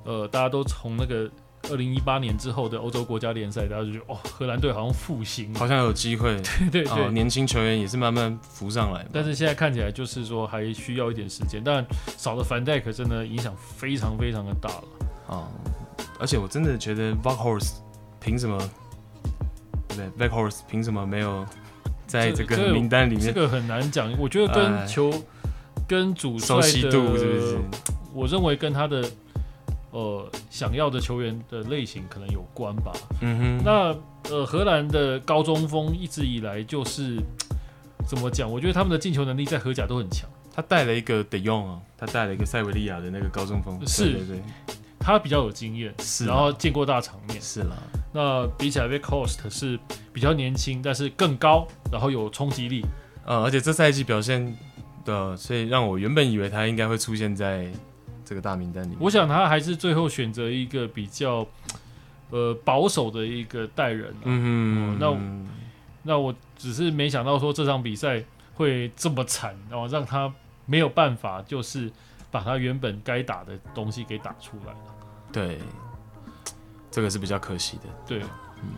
[0.05, 1.29] 呃，大家都从那个
[1.69, 6.39] 二零一八年之后的欧洲国家联赛，大家就觉得哦，荷兰队好像复兴，好像有机会，
[6.71, 9.06] 对 对对，哦，年轻球员也是慢慢浮上来。
[9.12, 11.86] 但是现在看起来就是说还需要一点时间，但
[12.17, 15.47] 少了凡戴克真的影响非常非常的大了啊！
[16.19, 17.82] 而且我真的觉得 v a c h o r s
[18.19, 18.58] 凭什么？
[19.89, 21.45] 对 v a c h o r s 凭什么没有
[22.06, 23.25] 在这个名单里面？
[23.25, 25.21] 这个很难讲，我觉得跟球、呃、
[25.88, 27.58] 跟主帅的熟悉度是不是？
[28.13, 29.04] 我认为跟他的。
[29.95, 32.91] 呃，想要的球员的类型可能有关吧。
[33.21, 33.62] 嗯哼。
[33.63, 33.95] 那
[34.29, 37.17] 呃，荷兰的高中锋一直以来就是
[38.05, 38.51] 怎么讲？
[38.51, 40.29] 我觉得他们的进球能力在荷甲都很强。
[40.53, 43.79] 他带了一个得用啊，他带了一个塞维利亚的那个高中锋。
[43.88, 44.41] 是，对，对，对，
[44.99, 47.41] 他比较有经验，是，然后见过大场面。
[47.41, 47.81] 是了。
[48.12, 49.79] 那比起来，Weghorst 是
[50.12, 52.86] 比较年轻，但是更高，然后有冲击力。
[53.25, 54.58] 呃，而且这赛季表现
[55.05, 57.71] 的，所以让我原本以为他应该会出现在。
[58.25, 61.47] 这个大名单里面，我想他还是最后选择一个比较
[62.31, 64.23] 呃保守的一个带人，啊。
[64.23, 65.47] 嗯哼，嗯，
[66.03, 68.23] 那那我只是没想到说这场比赛
[68.55, 70.33] 会这么惨，然后让他
[70.65, 71.91] 没有办法，就是
[72.31, 74.79] 把他原本该打的东西给打出来了。
[75.31, 75.59] 对，
[76.89, 77.83] 这个是比较可惜的。
[78.07, 78.21] 对，
[78.61, 78.69] 嗯。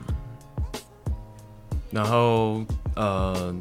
[1.91, 2.63] 然后
[2.95, 3.55] 呃。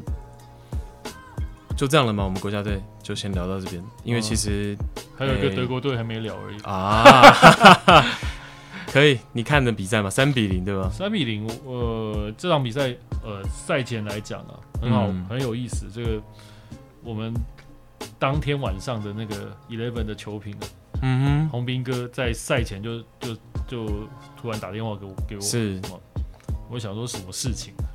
[1.77, 2.23] 就这样了吗？
[2.23, 8.03] 我们国家队就先聊到这边，因为其实、嗯、还有一个德国队还没聊而已啊。
[8.91, 10.09] 可以，你看的比赛嘛？
[10.09, 10.89] 三比零对吧？
[10.91, 12.93] 三比零，呃，这场比赛
[13.23, 15.85] 呃赛前来讲啊，很好，嗯、很有意思。
[15.89, 16.21] 这个
[17.01, 17.33] 我们
[18.19, 20.53] 当天晚上的那个 Eleven 的球评，
[21.01, 23.33] 嗯哼，红兵哥在赛前就就
[23.69, 23.85] 就
[24.35, 25.79] 突然打电话给我给我，是，
[26.69, 27.73] 我想说什么事情？
[27.77, 27.87] 啊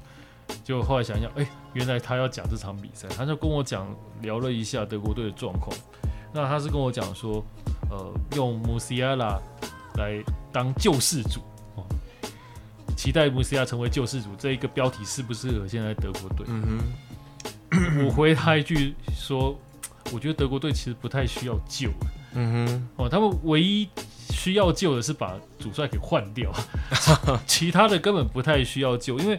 [0.64, 3.86] 就后来想想，哎、欸，原来他要讲这场比赛，他就跟我讲
[4.20, 5.74] 聊了一下德国队的状况。
[6.34, 7.44] 那他是跟我讲说，
[7.90, 9.38] 呃，用穆西亚拉
[9.96, 11.40] 来当救世主，
[11.76, 11.84] 哦，
[12.96, 16.46] 期待穆西亚成为救世主，这一个标题适不适合现在德国队？
[16.48, 16.80] 嗯
[17.70, 19.58] 哼，我回他一句说，
[20.12, 21.90] 我觉得德国队其实不太需要救。
[22.34, 23.86] 嗯哼，哦，他们唯一
[24.30, 26.50] 需要救的是把主帅给换掉，
[27.46, 29.38] 其他的根本不太需要救，因为。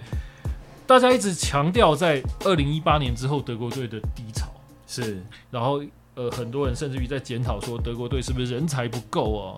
[0.93, 4.45] 大家一直强调，在二零一八年之后，德国队的低潮
[4.86, 5.82] 是，然后
[6.13, 9.58] 呃，很多人甚至于在检讨说，德国队是不是人才不够啊，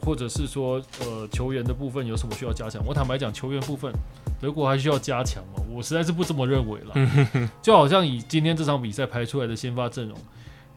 [0.00, 2.82] 或者是说呃，球员的部分有什么需要加强？
[2.86, 3.92] 我坦白讲，球员部分
[4.40, 5.62] 德国还需要加强吗？
[5.70, 6.94] 我实在是不这么认为了。
[7.60, 10.16] 就好像以今天这场比赛排出来的先发阵容，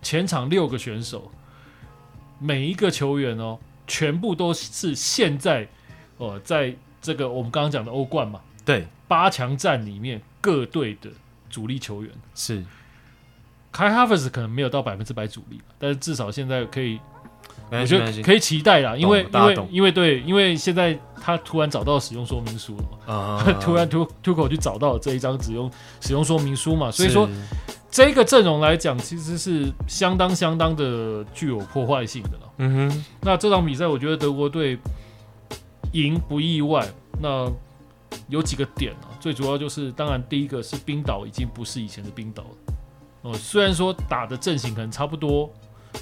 [0.02, 1.32] 前场六个选手，
[2.38, 5.65] 每一个球员哦，全部都是现在
[6.17, 8.41] 呃，在这个我们刚刚讲的欧冠嘛。
[8.65, 11.12] 对，八强战里面各队的
[11.52, 12.12] 主力球员。
[12.34, 12.63] 是。
[13.71, 16.99] 凯哈弗斯可能没有到百分之百主力，但是至少现在可以，
[17.69, 25.71] 我觉得可以期待啦，因为因为因为对，因为现在他突然找到使用说明书了嘛，啊、 突然突突口就找到了这一张使用
[26.02, 27.30] 使用说明书嘛，所以说
[27.89, 32.54] 这个阵容来讲其实是相当相当的具有破坏性的了。
[32.58, 34.78] 嗯哼，那这场比赛我觉得德国队
[35.93, 36.88] 赢不意外，
[37.19, 37.52] 那。
[38.29, 42.49] 有几个点啊，最主要就是，当然第一个是冰岛已经不是以前的冰岛了。
[43.23, 45.49] 哦，虽然说打的阵型可能差不多，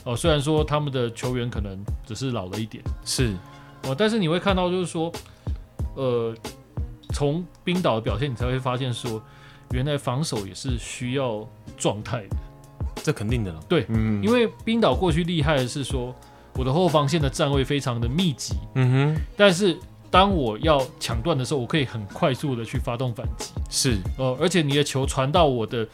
[0.03, 3.35] 哦，虽然说他们的球员可能只是老了一点，是，
[3.83, 5.11] 哦，但是你会看到就是说，
[5.95, 6.35] 呃，
[7.13, 9.21] 从冰岛的表现，你才会发现说，
[9.71, 12.35] 原来防守也是需要状态的。
[13.03, 13.59] 这肯定的了。
[13.67, 16.15] 对，嗯，因为冰岛过去厉害的是说，
[16.55, 19.77] 我的后防线的站位非常的密集，嗯哼，但是。
[20.11, 23.53] 当我要抢断的时候，我可以很快速的去发动反击。
[23.69, 25.87] 是，呃，而且你的球传到我的，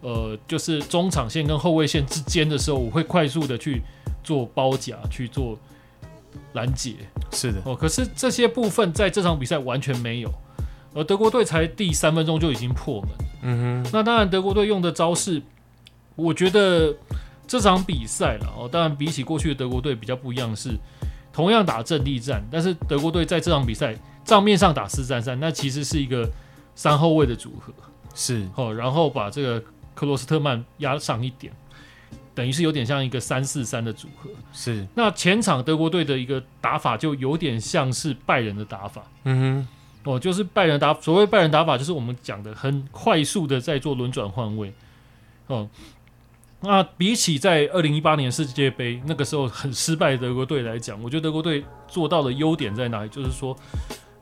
[0.00, 3.82] 呃，就是中场线跟后卫线之间的时候，我会快速的去
[4.24, 5.58] 做包夹，去做
[6.54, 6.94] 拦截。
[7.32, 10.32] 是的，哦、呃，可是这些部分在这场比赛完全没有，
[10.94, 13.10] 而德国队才第三分钟就已经破门。
[13.42, 15.42] 嗯哼，那当然德国队用的招式，
[16.16, 16.96] 我觉得
[17.46, 20.70] 这场比赛了哦，当然比起过去的德国队比较不一样的是。
[21.32, 26.28] 同样打阵地战，但是德国队在这场比赛账面上打四战三，那其实是一个
[26.74, 27.72] 三后卫的组合，
[28.14, 29.62] 是哦，然后把这个
[29.94, 31.52] 克罗斯特曼压上一点，
[32.34, 34.28] 等于是有点像一个三四三的组合。
[34.52, 39.02] 是，那前场德国队的一个打法就有点像是拜仁的打法。
[39.24, 39.66] 嗯
[40.04, 44.72] 哼，哦，就是拜仁打，所谓拜仁打法就是我们讲的很快速的在做轮转换位，
[45.46, 45.68] 哦。
[46.62, 53.08] 那比起在二零一八年世界杯那个时候很失败的德国队来讲，我觉得德国队做到的优点在哪里？
[53.08, 53.56] 就是说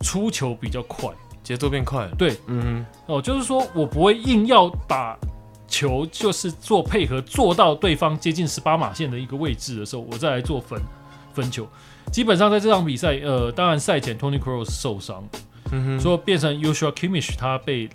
[0.01, 1.11] 出球比较快，
[1.43, 2.15] 节奏变快了。
[2.17, 5.19] 对，嗯哼，哦，就是说我不会硬要打
[5.67, 10.81] 球就是做配合，做到对方接近十八码线的一个位置的时候，我再来做分
[11.35, 11.69] 分球。
[12.13, 15.29] 基本上在这场比赛，呃，当然赛前 Tony Kroos 受伤，
[15.73, 17.91] 嗯哼，所以变成 Joshua Kimmich 他被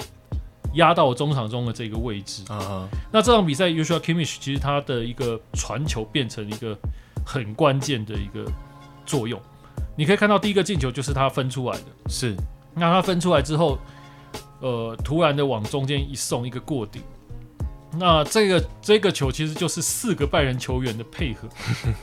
[0.74, 2.88] 压到中场中的这个位置啊。
[2.92, 2.98] Uh.
[3.12, 6.78] 那这场比赛 Joshua Kimmich 其实他的一个传球变成一个
[7.26, 8.46] 很关键的一个
[9.06, 9.40] 作用。
[9.96, 12.36] 你可以看到第一个进球就是他分出来的，是。
[12.76, 13.78] 那他分出来之后，
[14.60, 17.02] 呃，突然的往中间一送，一个过顶。
[17.96, 21.48] 那这个这个球其实就是四个拜仁球员的配合，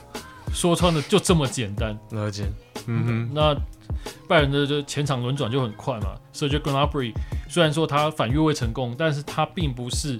[0.53, 1.99] 说穿了就这么简单。
[2.11, 2.49] 了解。
[2.87, 3.29] 嗯哼。
[3.33, 3.53] 那
[4.27, 6.15] 拜仁的就前场轮转就很快嘛。
[6.33, 7.13] Serge Gnabry
[7.49, 10.19] 虽然说他反越位成功，但是他并不是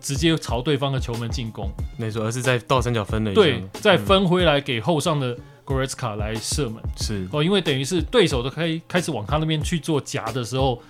[0.00, 3.40] 直接朝对方的球门进攻，没错，而是在倒三角分了一下。
[3.40, 5.36] 对，再分回来给后上的。
[5.66, 10.80] Goretzka 来射门是哦，因为等于是对手都开开始往他那边去做夹的时候，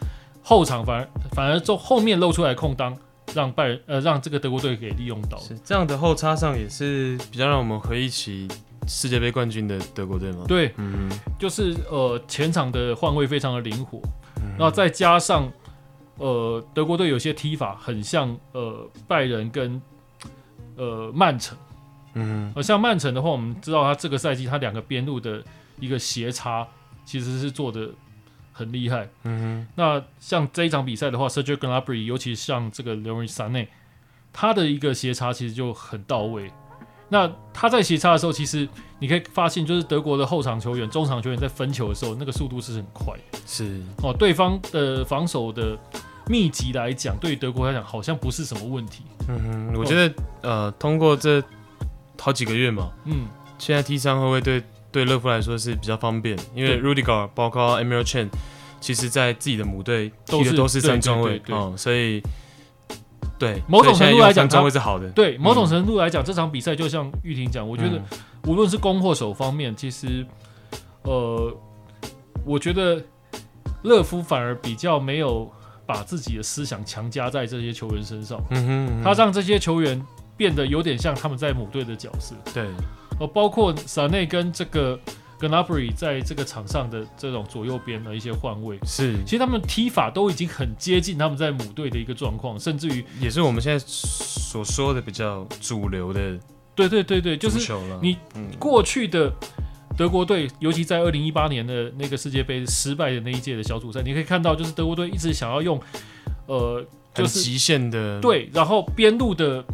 [0.42, 2.94] 后场反而反而就后面露出来空当，
[3.32, 5.38] 让拜仁呃让这个德国队给利用到。
[5.38, 8.46] 是这样的后插上也是比较让我们回忆起
[8.86, 10.44] 世界杯冠军的德国队吗？
[10.46, 13.98] 对，嗯，就是呃前场的换位非常的灵活，
[14.36, 15.50] 嗯、哼然后再加上
[16.16, 19.80] 呃德国队有些踢法很像呃拜仁跟
[20.76, 21.56] 呃曼城。
[22.14, 25.42] 嗯，而像曼城的话，我们知道他这个赛季他两个边路的
[25.78, 26.66] 一个斜插
[27.04, 27.90] 其实是做的
[28.52, 29.08] 很厉害。
[29.24, 33.68] 嗯哼，那像这一场比赛的话，Serge Gnabry，尤其像这个 Leroy Sané，
[34.32, 36.50] 他的一个斜插其实就很到位。
[37.08, 43.14] 那他在斜插的时候，其实你可以发现，就是德国的后场球员、中场球员在分球的时候，那个速度是很快。
[43.46, 45.78] 是哦，对方的防守的
[46.28, 49.02] 密集来讲，对于德国来讲好像不是什么问题。
[49.28, 50.08] 嗯哼，我觉得、
[50.42, 51.42] 哦、呃，通过这。
[52.18, 53.26] 好几个月嘛，嗯，
[53.58, 58.28] 现在 T 三后卫对对勒夫来说是比较方便，因为 Rudiger 包括 Emil Chan，
[58.80, 62.22] 其实在自己的母队踢的都是三中卫，嗯，所以
[63.38, 65.08] 对某种程度来讲，三中卫是好的。
[65.10, 68.00] 对某种程度来讲，这场比赛就像玉婷讲，我觉得
[68.46, 70.26] 无论是攻或守方面，其实
[71.02, 71.56] 呃，
[72.44, 73.02] 我觉得
[73.82, 75.50] 勒夫反而比较没有
[75.84, 80.04] 把自己的思想强加在这些球员身上，嗯哼，他让这些球员。
[80.38, 82.68] 变得有点像他们在母队的角色，对，
[83.18, 85.00] 呃，包括萨内跟这个
[85.40, 96.38] Gnabry 在这个场上的这种左右边的一些换位，是，其实他们踢法都已经很接近他们在母队的一个状况，甚至于也是我们现在所说的比较主流的，
[96.74, 98.16] 对对对对，就是你
[98.58, 99.32] 过去的
[99.96, 105.80] 德国队，尤其在二零一八年的那个世界杯失败的那一届的小组赛，你可以看到，就是德国队一直想要用，
[106.46, 109.64] 呃，就是极限的，对，然后边路的。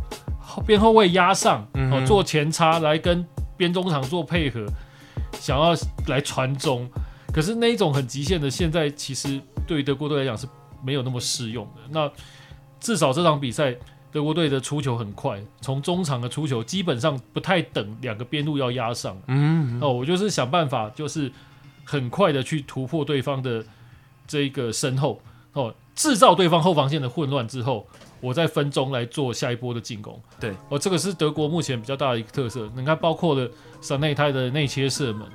[0.67, 1.67] 边后卫压上，
[2.07, 3.25] 做前插来跟
[3.57, 4.67] 边中场做配合，
[5.41, 5.75] 想要
[6.07, 6.89] 来传中，
[7.33, 10.47] 可是那一种很极限的，现在其实对于德国队来讲是
[10.85, 11.81] 没有那么适用的。
[11.91, 12.11] 那
[12.81, 13.75] 至少这场比赛，
[14.11, 19.17] 德国队的出球很快，从中场的出球基本上不太等两个边路要压上。
[19.27, 21.31] 嗯哼，哦，我就是想办法，就是
[21.85, 23.65] 很快的去突破对方的
[24.27, 25.21] 这个身后，
[25.53, 27.87] 哦，制造对方后防线的混乱之后。
[28.23, 30.19] 我在分钟来做下一波的进攻。
[30.39, 32.71] 对，哦，这个是德国目前比较大的一个特色。
[32.77, 35.27] 你看，包括了萨内泰的内切射门，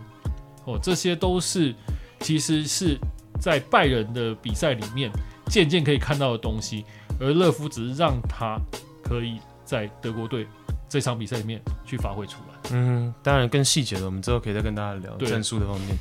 [0.64, 1.76] 哦，这些都是
[2.22, 2.98] 其实是
[3.42, 5.12] 在拜仁的比赛里面
[5.48, 6.86] 渐渐可以看到的东西。
[7.20, 8.58] 而勒夫只是让他
[9.04, 10.48] 可以在德国队
[10.88, 12.72] 这场比赛里面去发挥出来。
[12.72, 15.98] 嗯，当然更细节的，我们之后可以再跟大家聊战术的方面。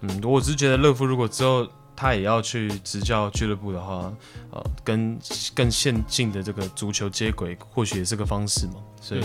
[0.00, 1.68] 嗯，我只是觉得勒夫如果之后。
[1.94, 4.12] 他也要去执教俱乐部的话，
[4.50, 5.18] 呃，跟
[5.54, 8.74] 更先进的这个足球接轨，或许也是个方式嘛。
[9.00, 9.22] 所以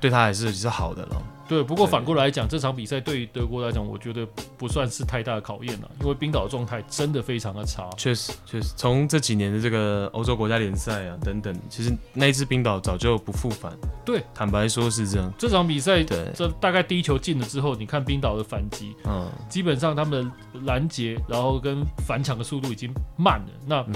[0.00, 1.22] 对他还是是好的了。
[1.48, 4.26] 对，不过反过来讲，这场比赛对于德国来讲，我觉得
[4.56, 7.88] 不算是太大的考验了，因为冰岛的状态真的非常的差。
[7.96, 13.72] 确实，确实，从这几年的这个欧洲国家联赛啊等等，其实那一支冰岛早就不复返。
[14.04, 15.32] 对，坦白说是这样。
[15.38, 23.46] 这场比赛，对，这大概第一球进了之后，你看冰岛的反击，嗯，基本上他们的拦截，然后跟反抢的速度已经慢了。
[23.66, 23.94] 那，嗯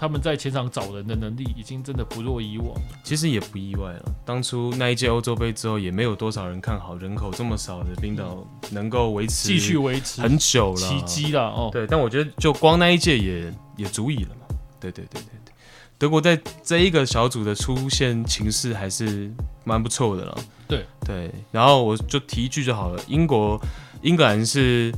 [0.00, 2.98] 他们在前场找人的能力已经真的不若以往了。
[3.04, 11.68] 其实也不意外了，当初那一届欧洲杯之后，也没有多少人看好人口这么少的冰岛能够维持继续维持很久了，奇迹了哦。
[11.70, 14.46] 对，但我觉得就光那一届也也足以了嘛。
[14.80, 15.52] 对对对对对，
[15.98, 19.30] 德国在这一个小组的出现情势还是
[19.64, 20.38] 蛮不错的了。
[20.66, 23.60] 对对，然后我就提一句就好了，英国
[24.00, 24.90] 英格兰是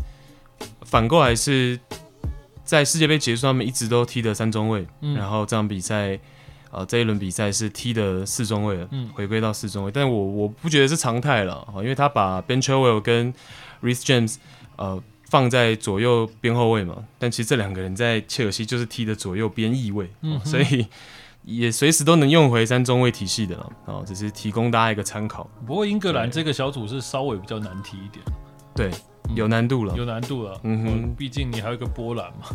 [0.82, 1.76] 反过来是。
[2.64, 6.18] 在世界杯结束，他们一直都踢的三中卫，嗯、然后这场比赛，
[6.70, 9.90] 呃，这一轮比赛是踢的四中卫了，嗯、回归到四中卫。
[9.90, 13.34] 但我我不觉得是常态了，因为他把 Ben Chilwell 跟
[13.82, 14.36] Reece James
[14.76, 20.86] 呃放在左右边后卫嘛，但其实这两个人在切尔西就是踢的左右边翼位，嗯、所以
[21.44, 25.50] 也随时都能用回三中卫体系的了，哦，只是提供大家一个参考。
[25.66, 28.24] 不过英格兰这个小组是稍微比较难踢一点，
[28.74, 28.90] 对。
[29.35, 30.61] 有难度了，有难度了。
[30.62, 32.47] 嗯哼，毕竟你还有一个波兰嘛。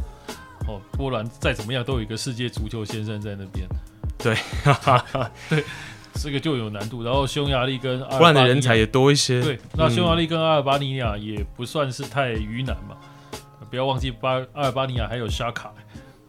[0.67, 3.67] 哦，波兰再怎么样都有一个世界足球先生在那边。
[4.17, 4.35] 对，
[5.49, 5.63] 对，
[6.15, 7.03] 这个就有难度。
[7.03, 9.41] 然后匈牙利跟波兰的人才也多一些。
[9.41, 12.97] 对，那匈牙利跟阿尔巴尼亚也不算是太鱼难嘛。
[13.69, 15.71] 不要忘记巴阿尔巴尼亚还有沙卡。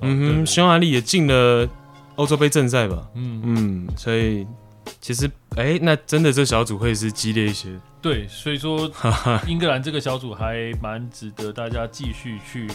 [0.00, 1.68] 嗯哼，匈牙利也进了
[2.14, 3.08] 欧洲杯正赛吧？
[3.14, 4.46] 嗯嗯，所以
[5.00, 7.70] 其实哎、欸，那真的这小组会是激烈一些。
[8.00, 8.90] 对，所以说
[9.46, 12.68] 英格兰这个小组还蛮值得大家继续去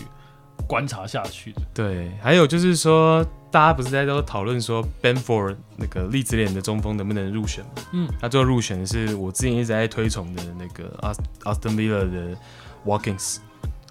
[0.67, 1.61] 观察下去的。
[1.73, 7.71] 对，还有就是说，大家不是在都讨论说 Benford 那个利兹联的中锋能不能入选吗？
[7.93, 12.37] 嗯，他最后入选的是我之前一直在推崇的那个 Aston Villa 的
[12.85, 13.37] Watkins。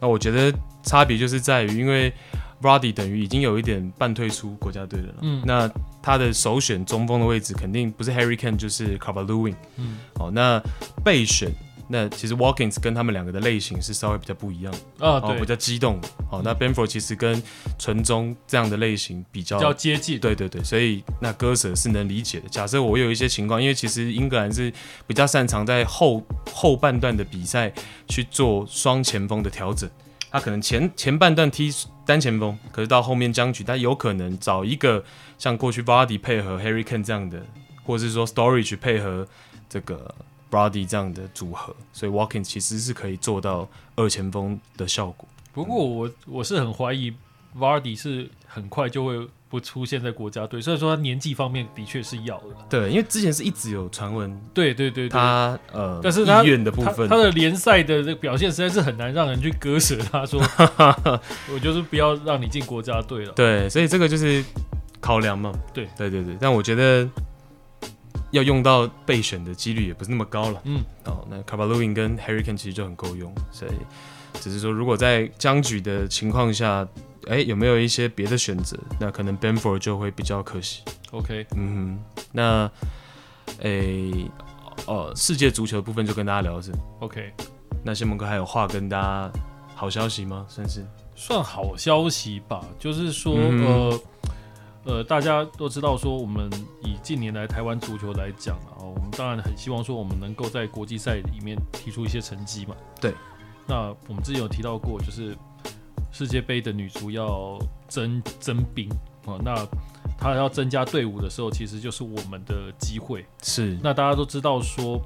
[0.00, 0.52] 那我觉得
[0.82, 2.12] 差别就是在于，因为
[2.60, 5.14] Roddy 等于已经有一点半退出国家队了。
[5.20, 5.70] 嗯，那
[6.02, 9.54] 他的首选中锋的位置肯定不是 Harry Kane 就是 Calvert-Lewin。
[9.76, 10.60] 嗯，好，那
[11.04, 11.50] 备选。
[11.88, 16.00] 那其实 Walkins 跟他们两个的类型是稍微比较不一样啊，对，比较激动。
[16.30, 17.42] 好，那 Benford 其实跟
[17.78, 22.48] 纯中这样的类型比较比较接近，对对对，所以那割舍是能理解的。
[22.48, 24.72] 假设我有一些情况，因为其实英格兰是
[25.06, 27.70] 比较擅长在后后半段的比赛
[28.08, 29.90] 去做双前锋的调整，
[30.30, 31.70] 他可能前前半段踢
[32.04, 35.04] 单前锋，可是到后面僵局，他有可能找一个
[35.38, 37.44] 像过去 Vardy 配合 Harry Kane 这样的，
[37.84, 39.26] 或者是说 Storage 配合
[39.68, 40.14] 这个。
[40.52, 45.26] Brady 这样的组合，所以 Walking 其实是可以做到二前锋的效果。
[45.50, 47.10] 不过我我是很怀疑
[47.56, 52.56] Vardy 是很快就会不出现在国家队，所以说他年纪方面的确是要的。
[52.70, 59.98] 对，因为之前是一直有传闻，对对对，对，他呃，但是意愿的部分，他，他的联赛的这个表现实在是很难让人去割舍。
[60.10, 60.40] 他说，
[61.52, 63.32] 我就是不要让你进国家队了。
[63.34, 64.42] 对，所以这个就是
[64.98, 65.52] 考量嘛。
[65.74, 67.06] 对对对对，但我觉得。
[68.30, 70.62] 要用到备选的几率也不是那么高了。
[70.64, 73.72] 嗯，哦，那 Calvert-Lewin 跟 Harry Kane 其实就很够用，所以
[74.40, 76.88] 只是说，如果在僵局的情况下，
[77.28, 78.78] 哎、欸，有没有一些别的选择？
[78.98, 80.82] 那可能 Benford 就会比较可惜。
[81.10, 81.98] OK，嗯，
[82.32, 82.70] 那，
[83.60, 84.30] 哎、欸，
[84.86, 87.32] 哦，世界足球的部分就跟大家聊是 OK。
[87.84, 89.32] 那谢蒙哥还有话跟大家
[89.74, 90.46] 好消息吗？
[90.48, 94.00] 算是算好消息吧，就是说，嗯、呃。
[94.84, 96.50] 呃，大家都知道说，我们
[96.82, 102.74] 以近年来台湾足球来讲啊，我们当然很希望说，我们能够在国际赛里面提出一些成绩嘛。
[103.00, 103.14] 对。
[103.64, 105.36] 那我们之前有提到过，就是
[106.12, 107.58] 世界杯的女足要
[107.88, 108.88] 增增兵
[109.26, 109.66] 啊，那
[110.18, 113.24] 她要增加队伍的时候，其实就是我们的机会。
[113.42, 113.76] 是。
[113.82, 115.00] 那大家都知道说，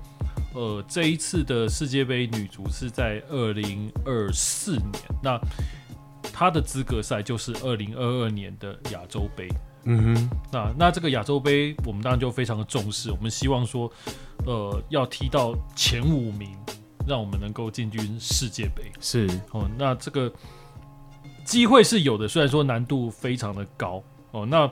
[0.55, 4.93] 呃，这一次的世界杯女足是在二零二四年，
[5.23, 5.41] 那
[6.33, 9.49] 她的资格赛就是二零二二年的亚洲杯。
[9.89, 13.13] 嗯哼，那那这个亚洲杯，我们当然就非常的重视。
[13.13, 13.89] 我们希望说，
[14.45, 16.51] 呃，要踢到前五名，
[17.07, 18.91] 让我们能够进军世界杯。
[19.01, 20.29] 是哦，那这个
[21.47, 24.45] 机会是有的，虽然说难度非常的高哦。
[24.45, 24.71] 那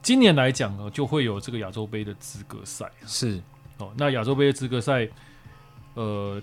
[0.00, 2.88] 今年来讲呢，就会有这个亚洲杯的资格赛。
[3.06, 3.40] 是
[3.78, 5.08] 哦，那亚洲杯的资格赛，
[5.94, 6.40] 呃，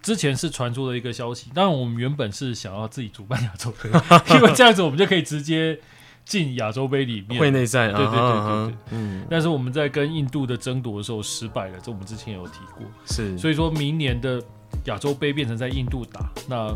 [0.00, 3.90] 之前是传出了一个消息，当然我们原本是想要自己主办亚洲杯，
[4.36, 5.80] 因为这样子我们就可以直接。
[6.24, 9.26] 进亚洲杯里面会内赛，对对对对对，嗯。
[9.28, 12.86] 但是我们在跟印度的争夺的时候失败了，这我们之前有提过。
[13.04, 14.40] 是，所以说明年的
[14.84, 16.72] 亚洲杯变成在印度打，那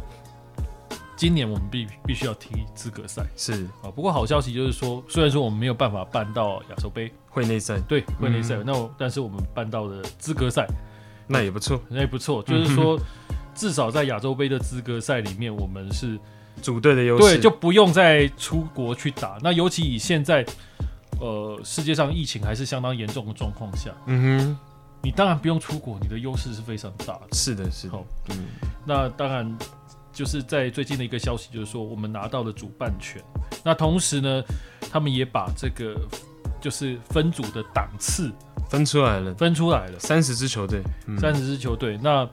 [1.17, 3.27] 今年我们必必须要踢资格赛。
[3.37, 10.67] 是啊，不过好消息就是说，虽然说我们没有办法办到亚洲杯会内赛，对会内赛，那但是我们办到了资格赛，
[11.27, 12.43] 那也不错，那也不错。
[12.43, 12.99] 就是说，
[13.55, 16.19] 至少在亚洲杯的资格赛里面，我们是。
[16.63, 19.37] 组队的优势，对，就不用再出国去打。
[19.43, 20.43] 那尤其以现在，
[21.21, 24.59] 呃，世界上疫情还是相当严重的状况下，嗯哼，
[25.03, 27.29] 你当然不用出国，你的优势是非常大的。
[27.33, 27.93] 是的，是的。
[27.93, 28.47] 好，嗯，
[28.87, 29.47] 那当然
[30.17, 33.23] 就是在最近的一个消息，就是说我们拿到了主办权。
[33.63, 34.43] 那同时呢，
[34.91, 35.95] 他们也把这个
[36.59, 38.33] 就是分组的档次
[38.71, 40.81] 分出来了，分出来了，三十支球队，
[41.19, 41.99] 三十支球队。
[42.03, 42.27] 那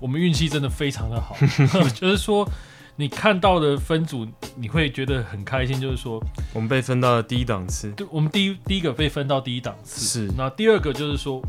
[0.00, 1.36] 我们运气真的非常的好，
[1.94, 2.48] 就是说。
[2.94, 7.90] 你看到的分组，你会觉得很开心，就是说我们被分到了第一档次。
[7.92, 10.26] 对，我们第一第一个被分到第一档次。
[10.26, 10.32] 是。
[10.36, 11.40] 那第二个就是说，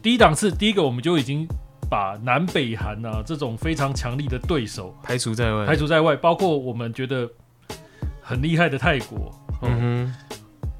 [0.00, 1.46] 第一档次，第一个我们就已经
[1.94, 7.30] 把南北韩啊这种非常强力的对手排除在外，排除在外，包括我们觉得
[8.20, 9.32] 很厉害的泰国，
[9.62, 10.14] 嗯哼，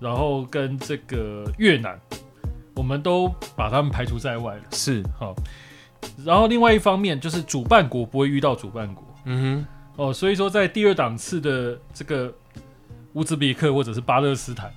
[0.01, 1.97] 然后跟这个越南，
[2.75, 4.63] 我们都把他们排除在外了。
[4.73, 5.05] 是。
[5.17, 5.37] 好。
[6.25, 9.05] 然后另外一方面就是主办国不会遇到主办国。
[9.27, 9.65] 嗯
[9.97, 12.35] 哼，哦，所以说在第二档次的这个
[13.13, 14.69] 乌兹别克或者是巴勒斯坦，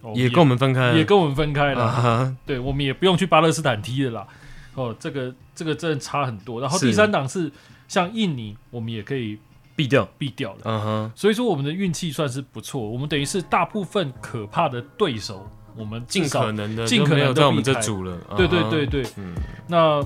[0.00, 1.84] 哦、也跟我们分开，也跟我们分开了。
[1.84, 4.26] 啊、对，我们也不用去巴勒斯坦踢的啦。
[4.74, 6.60] 哦，这个这个真的差很多。
[6.60, 7.50] 然后第三档是
[7.88, 9.38] 像印尼，我们也可以
[9.76, 10.62] 避掉避掉的。
[10.64, 12.80] 嗯哼，所以说我们的运气算是不错。
[12.80, 18.16] 我们等于是大部分可怕的对手，我们尽可能的尽可能在我们这组了。
[18.36, 19.34] 对对对对，嗯，
[19.68, 20.04] 那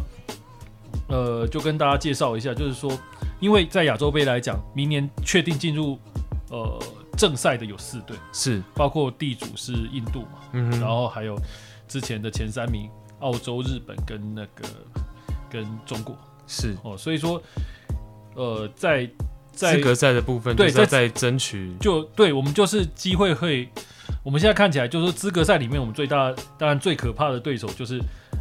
[1.09, 2.91] 呃，就跟大家介绍一下，就是说，
[3.41, 5.99] 因为在亚洲杯来讲，明年确定进入
[6.51, 6.79] 呃
[7.17, 11.39] 正赛的有四队，是包括地主是印度嘛，嗯，然后还有
[11.87, 12.91] 之前的前三名
[13.21, 14.65] 澳洲、日本跟那个
[15.51, 16.17] 跟中国。
[16.47, 16.77] 是。
[16.83, 17.43] 哦，所以说
[18.35, 19.09] 呃在
[19.53, 23.69] 在资格赛的部分，对，在在争取，就对我们就是机会会。
[24.23, 28.01] 我们现在看起来，就是资格赛里面，我们最大当然最可怕的对手就是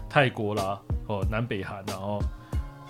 [0.09, 2.21] 泰国啦，哦，南北韩，然后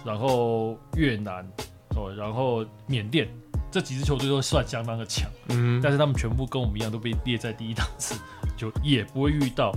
[0.06, 1.48] 然后越南，
[1.96, 3.28] 哦，然后缅甸。
[3.70, 8.16] 这几支球队都算相当的强，嗯，但是他们全部跟我们一样都被列在第一档次，
[8.56, 9.74] 就也不会遇到，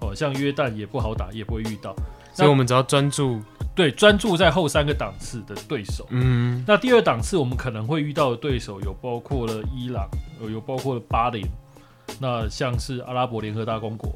[0.00, 1.94] 哦，像约旦也不好打，也不会遇到，
[2.32, 3.40] 所以我们只要专注，
[3.74, 10.08] 对，专注在后三个档次的对手，嗯，那第二档次我们可能会遇到的对手有包括了伊朗，
[10.40, 11.46] 有有包括了巴林。
[12.18, 14.12] 那像是阿拉伯联合大公国、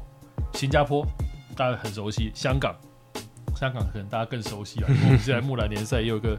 [0.53, 1.03] 新加坡，
[1.55, 2.75] 大家很熟悉；香港，
[3.55, 4.89] 香港可能大家更熟悉了。
[4.89, 6.37] 因为我们现在 木兰联赛也有个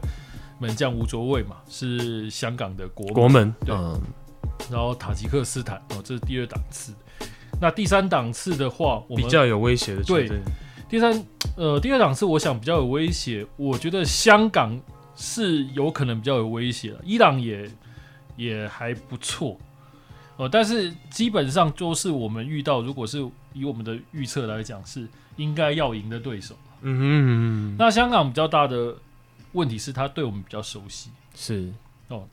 [0.59, 3.53] 门将吴卓蔚嘛，是香港的国门国门。
[3.65, 3.75] 对。
[3.75, 3.99] 嗯、
[4.71, 6.93] 然后塔吉克斯坦哦，这是第二档次。
[7.59, 10.27] 那第三档次的话，我们比较有威胁的球队。
[10.27, 10.39] 对，
[10.87, 14.79] 第三呃，第二档次我想比较有威胁，我觉得香港
[15.15, 16.99] 是有可能比较有威胁了。
[17.03, 17.69] 伊朗也
[18.35, 19.57] 也还不错。
[20.37, 26.55] 呃，但是基本上都是我们遇到，如果是以我们的预测来讲，是应该要赢的对手。
[26.81, 27.25] 嗯哼嗯
[27.71, 27.75] 哼。
[27.79, 28.95] 那香港比较大的
[29.53, 31.09] 问题是，他对我们比较熟悉。
[31.33, 31.73] 是
[32.09, 32.27] 哦，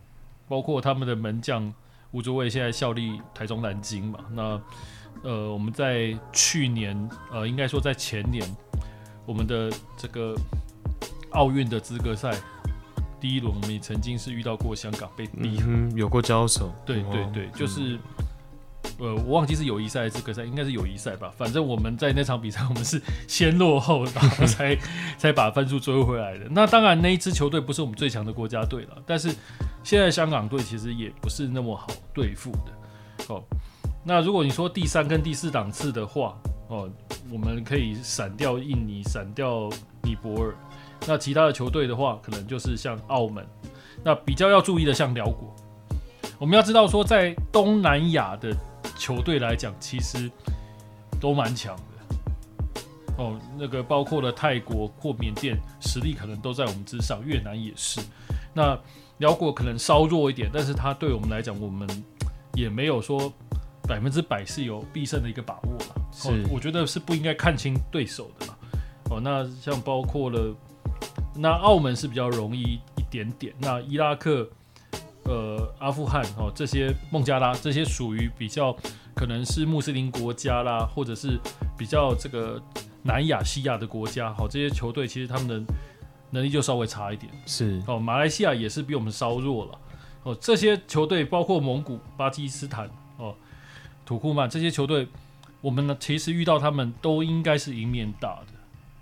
[0.46, 1.72] 包括他们的门将
[2.10, 4.18] 吴卓伟现在效力台中南京嘛。
[4.32, 4.60] 那
[5.24, 8.46] 呃，我们在去年呃，应该说在前年，
[9.26, 10.36] 我们的这个
[11.30, 12.32] 奥运的资格赛。
[13.20, 16.70] 第一轮我们也曾经是遇到过香港被逼、嗯，有过交手。
[16.84, 17.98] 对对对，就是，
[18.98, 21.32] 呃，我忘记是友谊赛还是资格赛，应该是友谊赛吧。
[21.34, 24.76] 反正我们在那场比赛，我们是先落后，然后才
[25.16, 26.44] 才把分数追回来的。
[26.52, 29.34] 那当然，那一支球队不是我们最强的国家队了，但是
[29.82, 33.34] 现在香港队其实也不是那么好对付的。
[33.34, 33.42] 哦，
[34.04, 36.36] 那如果你说第三跟第四档次的话，
[36.68, 36.90] 哦，
[37.32, 39.70] 我们可以闪掉印尼，闪掉
[40.02, 40.54] 尼泊尔。
[41.06, 43.46] 那其他的球队的话，可能就是像澳门，
[44.02, 45.54] 那比较要注意的像寮国。
[46.38, 48.54] 我们要知道说，在东南亚的
[48.98, 50.30] 球队来讲，其实
[51.20, 51.82] 都蛮强的。
[53.16, 58.00] 哦，那个包括了泰国或缅甸，实力可能都在我们之上，越南也是。
[58.52, 58.78] 那
[59.18, 61.88] 寮国可能稍弱一点，但是它对我们来讲，我们
[62.54, 63.32] 也没有说
[63.88, 65.94] 百分之百是有必胜的一个把握了。
[66.12, 68.56] 是，我觉得是不应该看清对手的啦。
[69.10, 70.54] 哦，那像包括了。
[71.36, 73.52] 那澳门是比较容易一点点。
[73.58, 74.48] 那伊拉克、
[75.24, 78.72] 呃、阿富汗哦，这些孟加拉这些属于比较
[79.16, 81.36] 可能是穆斯林国家啦，或者是
[81.76, 82.62] 比较这个
[83.02, 85.74] 南亚、西亚的国家，好，这些球队其实他们的
[86.30, 87.28] 能力就稍微差一点。
[87.46, 89.78] 是哦，马来西亚也是比我们稍弱了。
[90.22, 92.90] 哦，这些球队包括蒙古、巴基斯坦、哦、
[94.04, 95.08] 土库曼这些球队，
[95.60, 98.46] 我们呢其实遇到他们都应该是赢面大的。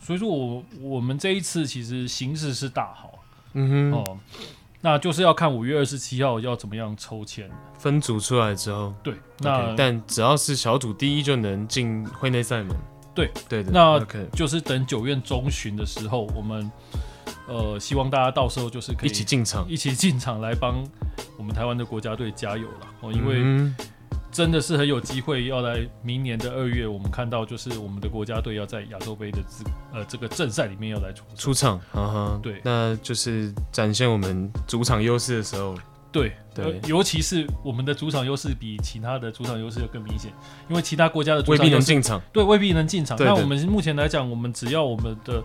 [0.01, 3.21] 所以说我我们这一次其实形势是大好，
[3.53, 4.19] 嗯哼，哦，
[4.81, 7.49] 那就是要看五月二十七号要怎么样抽签，
[7.79, 12.77] 分组出来之后，对，那、okay, 但只要是小组第一就能进会内赛门，
[13.15, 16.69] 对对的，那就是等九月中旬的时候，我们
[17.47, 20.85] 呃希望大家到时候就是可以一起进场，一起进场来帮
[21.39, 23.73] 我们台湾的国家队加油了哦，因为。
[24.33, 35.77] 嗯真的是很有机会，要来明年的二月，我们看到就是我们的国家队要在亚洲杯的这呃这个正赛里面要来出出场，哈哈，对，那就是展现我们主场优势的时候，
[36.11, 36.33] 对。
[36.55, 40.31] 对，尤其是我们的主场优势比其他的主场优势要更明显，
[40.69, 43.17] 因为其他国家的主场未必能进场，对，未必能进场。
[43.19, 45.43] 那我们目前来讲，我们只要我们的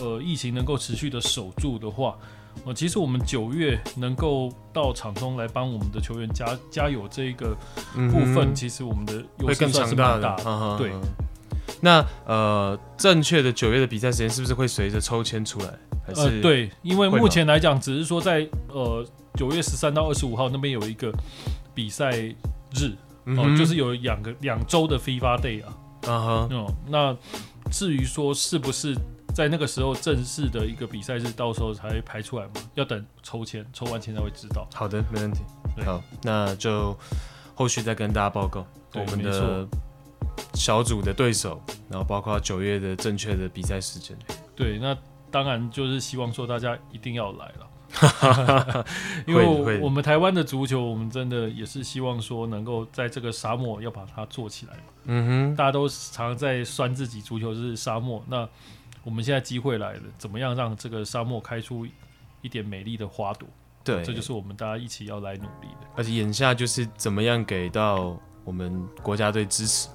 [0.00, 2.16] 呃疫情能够持续的守住的话。
[2.64, 7.56] 哦，其实我们九月能够到场中来帮我们的球员加加油这一个
[7.94, 10.44] 部分，嗯、其实我们的优势算是蛮大的。
[10.44, 10.92] 的对，
[11.80, 15.72] 那呃，正确的九月的比赛时间是不是会随着抽签出来？
[16.06, 21.10] 还是呃，对，因为目前来讲，只是说在呃九月十三到二十五号那边有一个
[21.74, 22.92] 比赛日，
[23.24, 25.72] 哦、就是有两个两周的 FIFA Day 啊。
[26.06, 27.16] 啊哈，嗯，那
[27.70, 28.94] 至于说是不是？
[29.34, 34.68] 在那个时候正式的一个比赛日，到时候才排出来嘛，要等抽签，抽完签才会知道。
[34.74, 35.40] 好的，没问题。
[35.84, 36.96] 好，那就
[37.54, 39.66] 后续再跟大家报告我们的
[40.54, 44.16] 小组的对手，然后包括九月的正确的比赛时间。
[44.54, 44.96] 对，那
[45.30, 48.84] 当然就是希望说大家一定要来了，
[49.26, 54.72] 因为我们台湾的足球，我们真的也是希望说能够在这个沙漠要把它做起来。
[55.04, 58.46] 嗯哼，大家都常常在酸自己足球是沙漠，那
[59.02, 61.86] 我们现在机会来了，怎么样让这个沙漠开出
[62.42, 63.48] 一点美丽的花朵？
[63.82, 65.86] 对，这就是我们大家一起要来努力的。
[65.96, 69.88] 而且眼下就是怎么样给到我们国家队支持。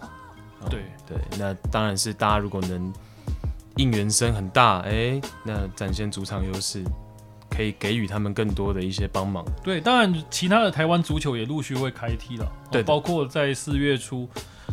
[0.70, 2.92] 对、哦、对，那当然是大家如果能
[3.76, 6.84] 应援声很大，哎、欸，那展现主场优势，
[7.50, 9.46] 可以给予他们更多的一些帮忙。
[9.64, 14.28] 对，当然其他的台湾足球也陆续会开踢了，对、哦，包括在四月初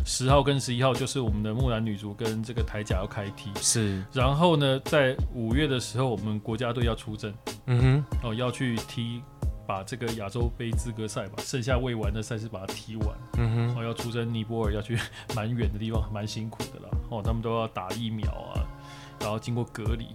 [0.05, 3.51] 十号跟十一号，就是我们的木兰女足跟这个台甲要开踢。
[3.61, 7.33] 是，然后呢，在五月的时候，我们国家队要出征，
[7.67, 9.21] 嗯哼，哦，要去踢。
[9.65, 13.07] 把这个亚洲杯资格赛吧，剩下未完的赛事把它踢完。
[13.37, 14.99] 嗯哼，哦要出征尼泊尔，要去
[15.33, 16.89] 蛮远的地方，蛮辛苦的啦。
[17.09, 18.59] 哦，他们都要打疫苗啊，
[19.21, 20.07] 然后经过隔离，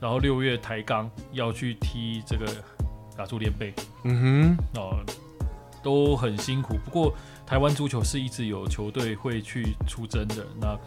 [0.00, 2.44] 然后六月台钢要去踢这个
[3.18, 3.72] 亚洲联杯。
[4.02, 4.98] 嗯哼，哦，
[5.80, 6.76] 都很辛苦。
[6.84, 7.14] 不过
[7.48, 10.78] 台湾足球是一直有球队会去出征的，那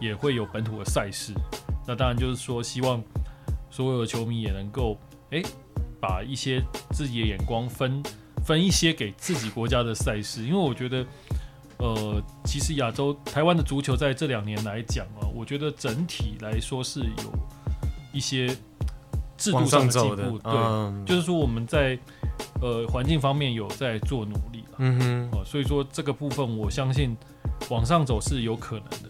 [0.00, 1.32] 也会有本土的赛事。
[1.86, 3.00] 那当然就是说，希望
[3.70, 4.98] 所有的球迷也能够
[5.30, 5.40] 哎。
[5.40, 5.44] 欸
[6.02, 8.02] 把一些自己的眼光分
[8.42, 11.04] 分一些给自己国家的赛事，因为我觉得，
[11.76, 17.38] 呃，其实亚洲台湾的足球在这两年来讲啊，我觉得整体来说是有
[18.14, 18.46] 一些
[19.36, 21.98] 制度上的进步，对，嗯、就是说我们在
[22.62, 27.16] 呃环境方面有在做努力了，嗯哼、哦，所以说这个部分我相信
[27.68, 29.08] 往上走是有可能的，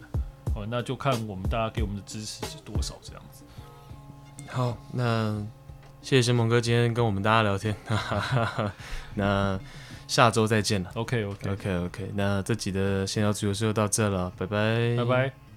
[0.54, 3.44] 哦、呃，那就看我们大家给我们的支持是多少这样子。
[4.48, 5.42] 好，那。
[6.02, 7.76] 谢谢先鹏哥今天跟我们大家聊天，
[9.16, 9.60] 那
[10.08, 10.90] 下周再见了。
[10.94, 15.49] OK OK OK OK，那这集的闲聊足球就到这了，拜拜，拜拜。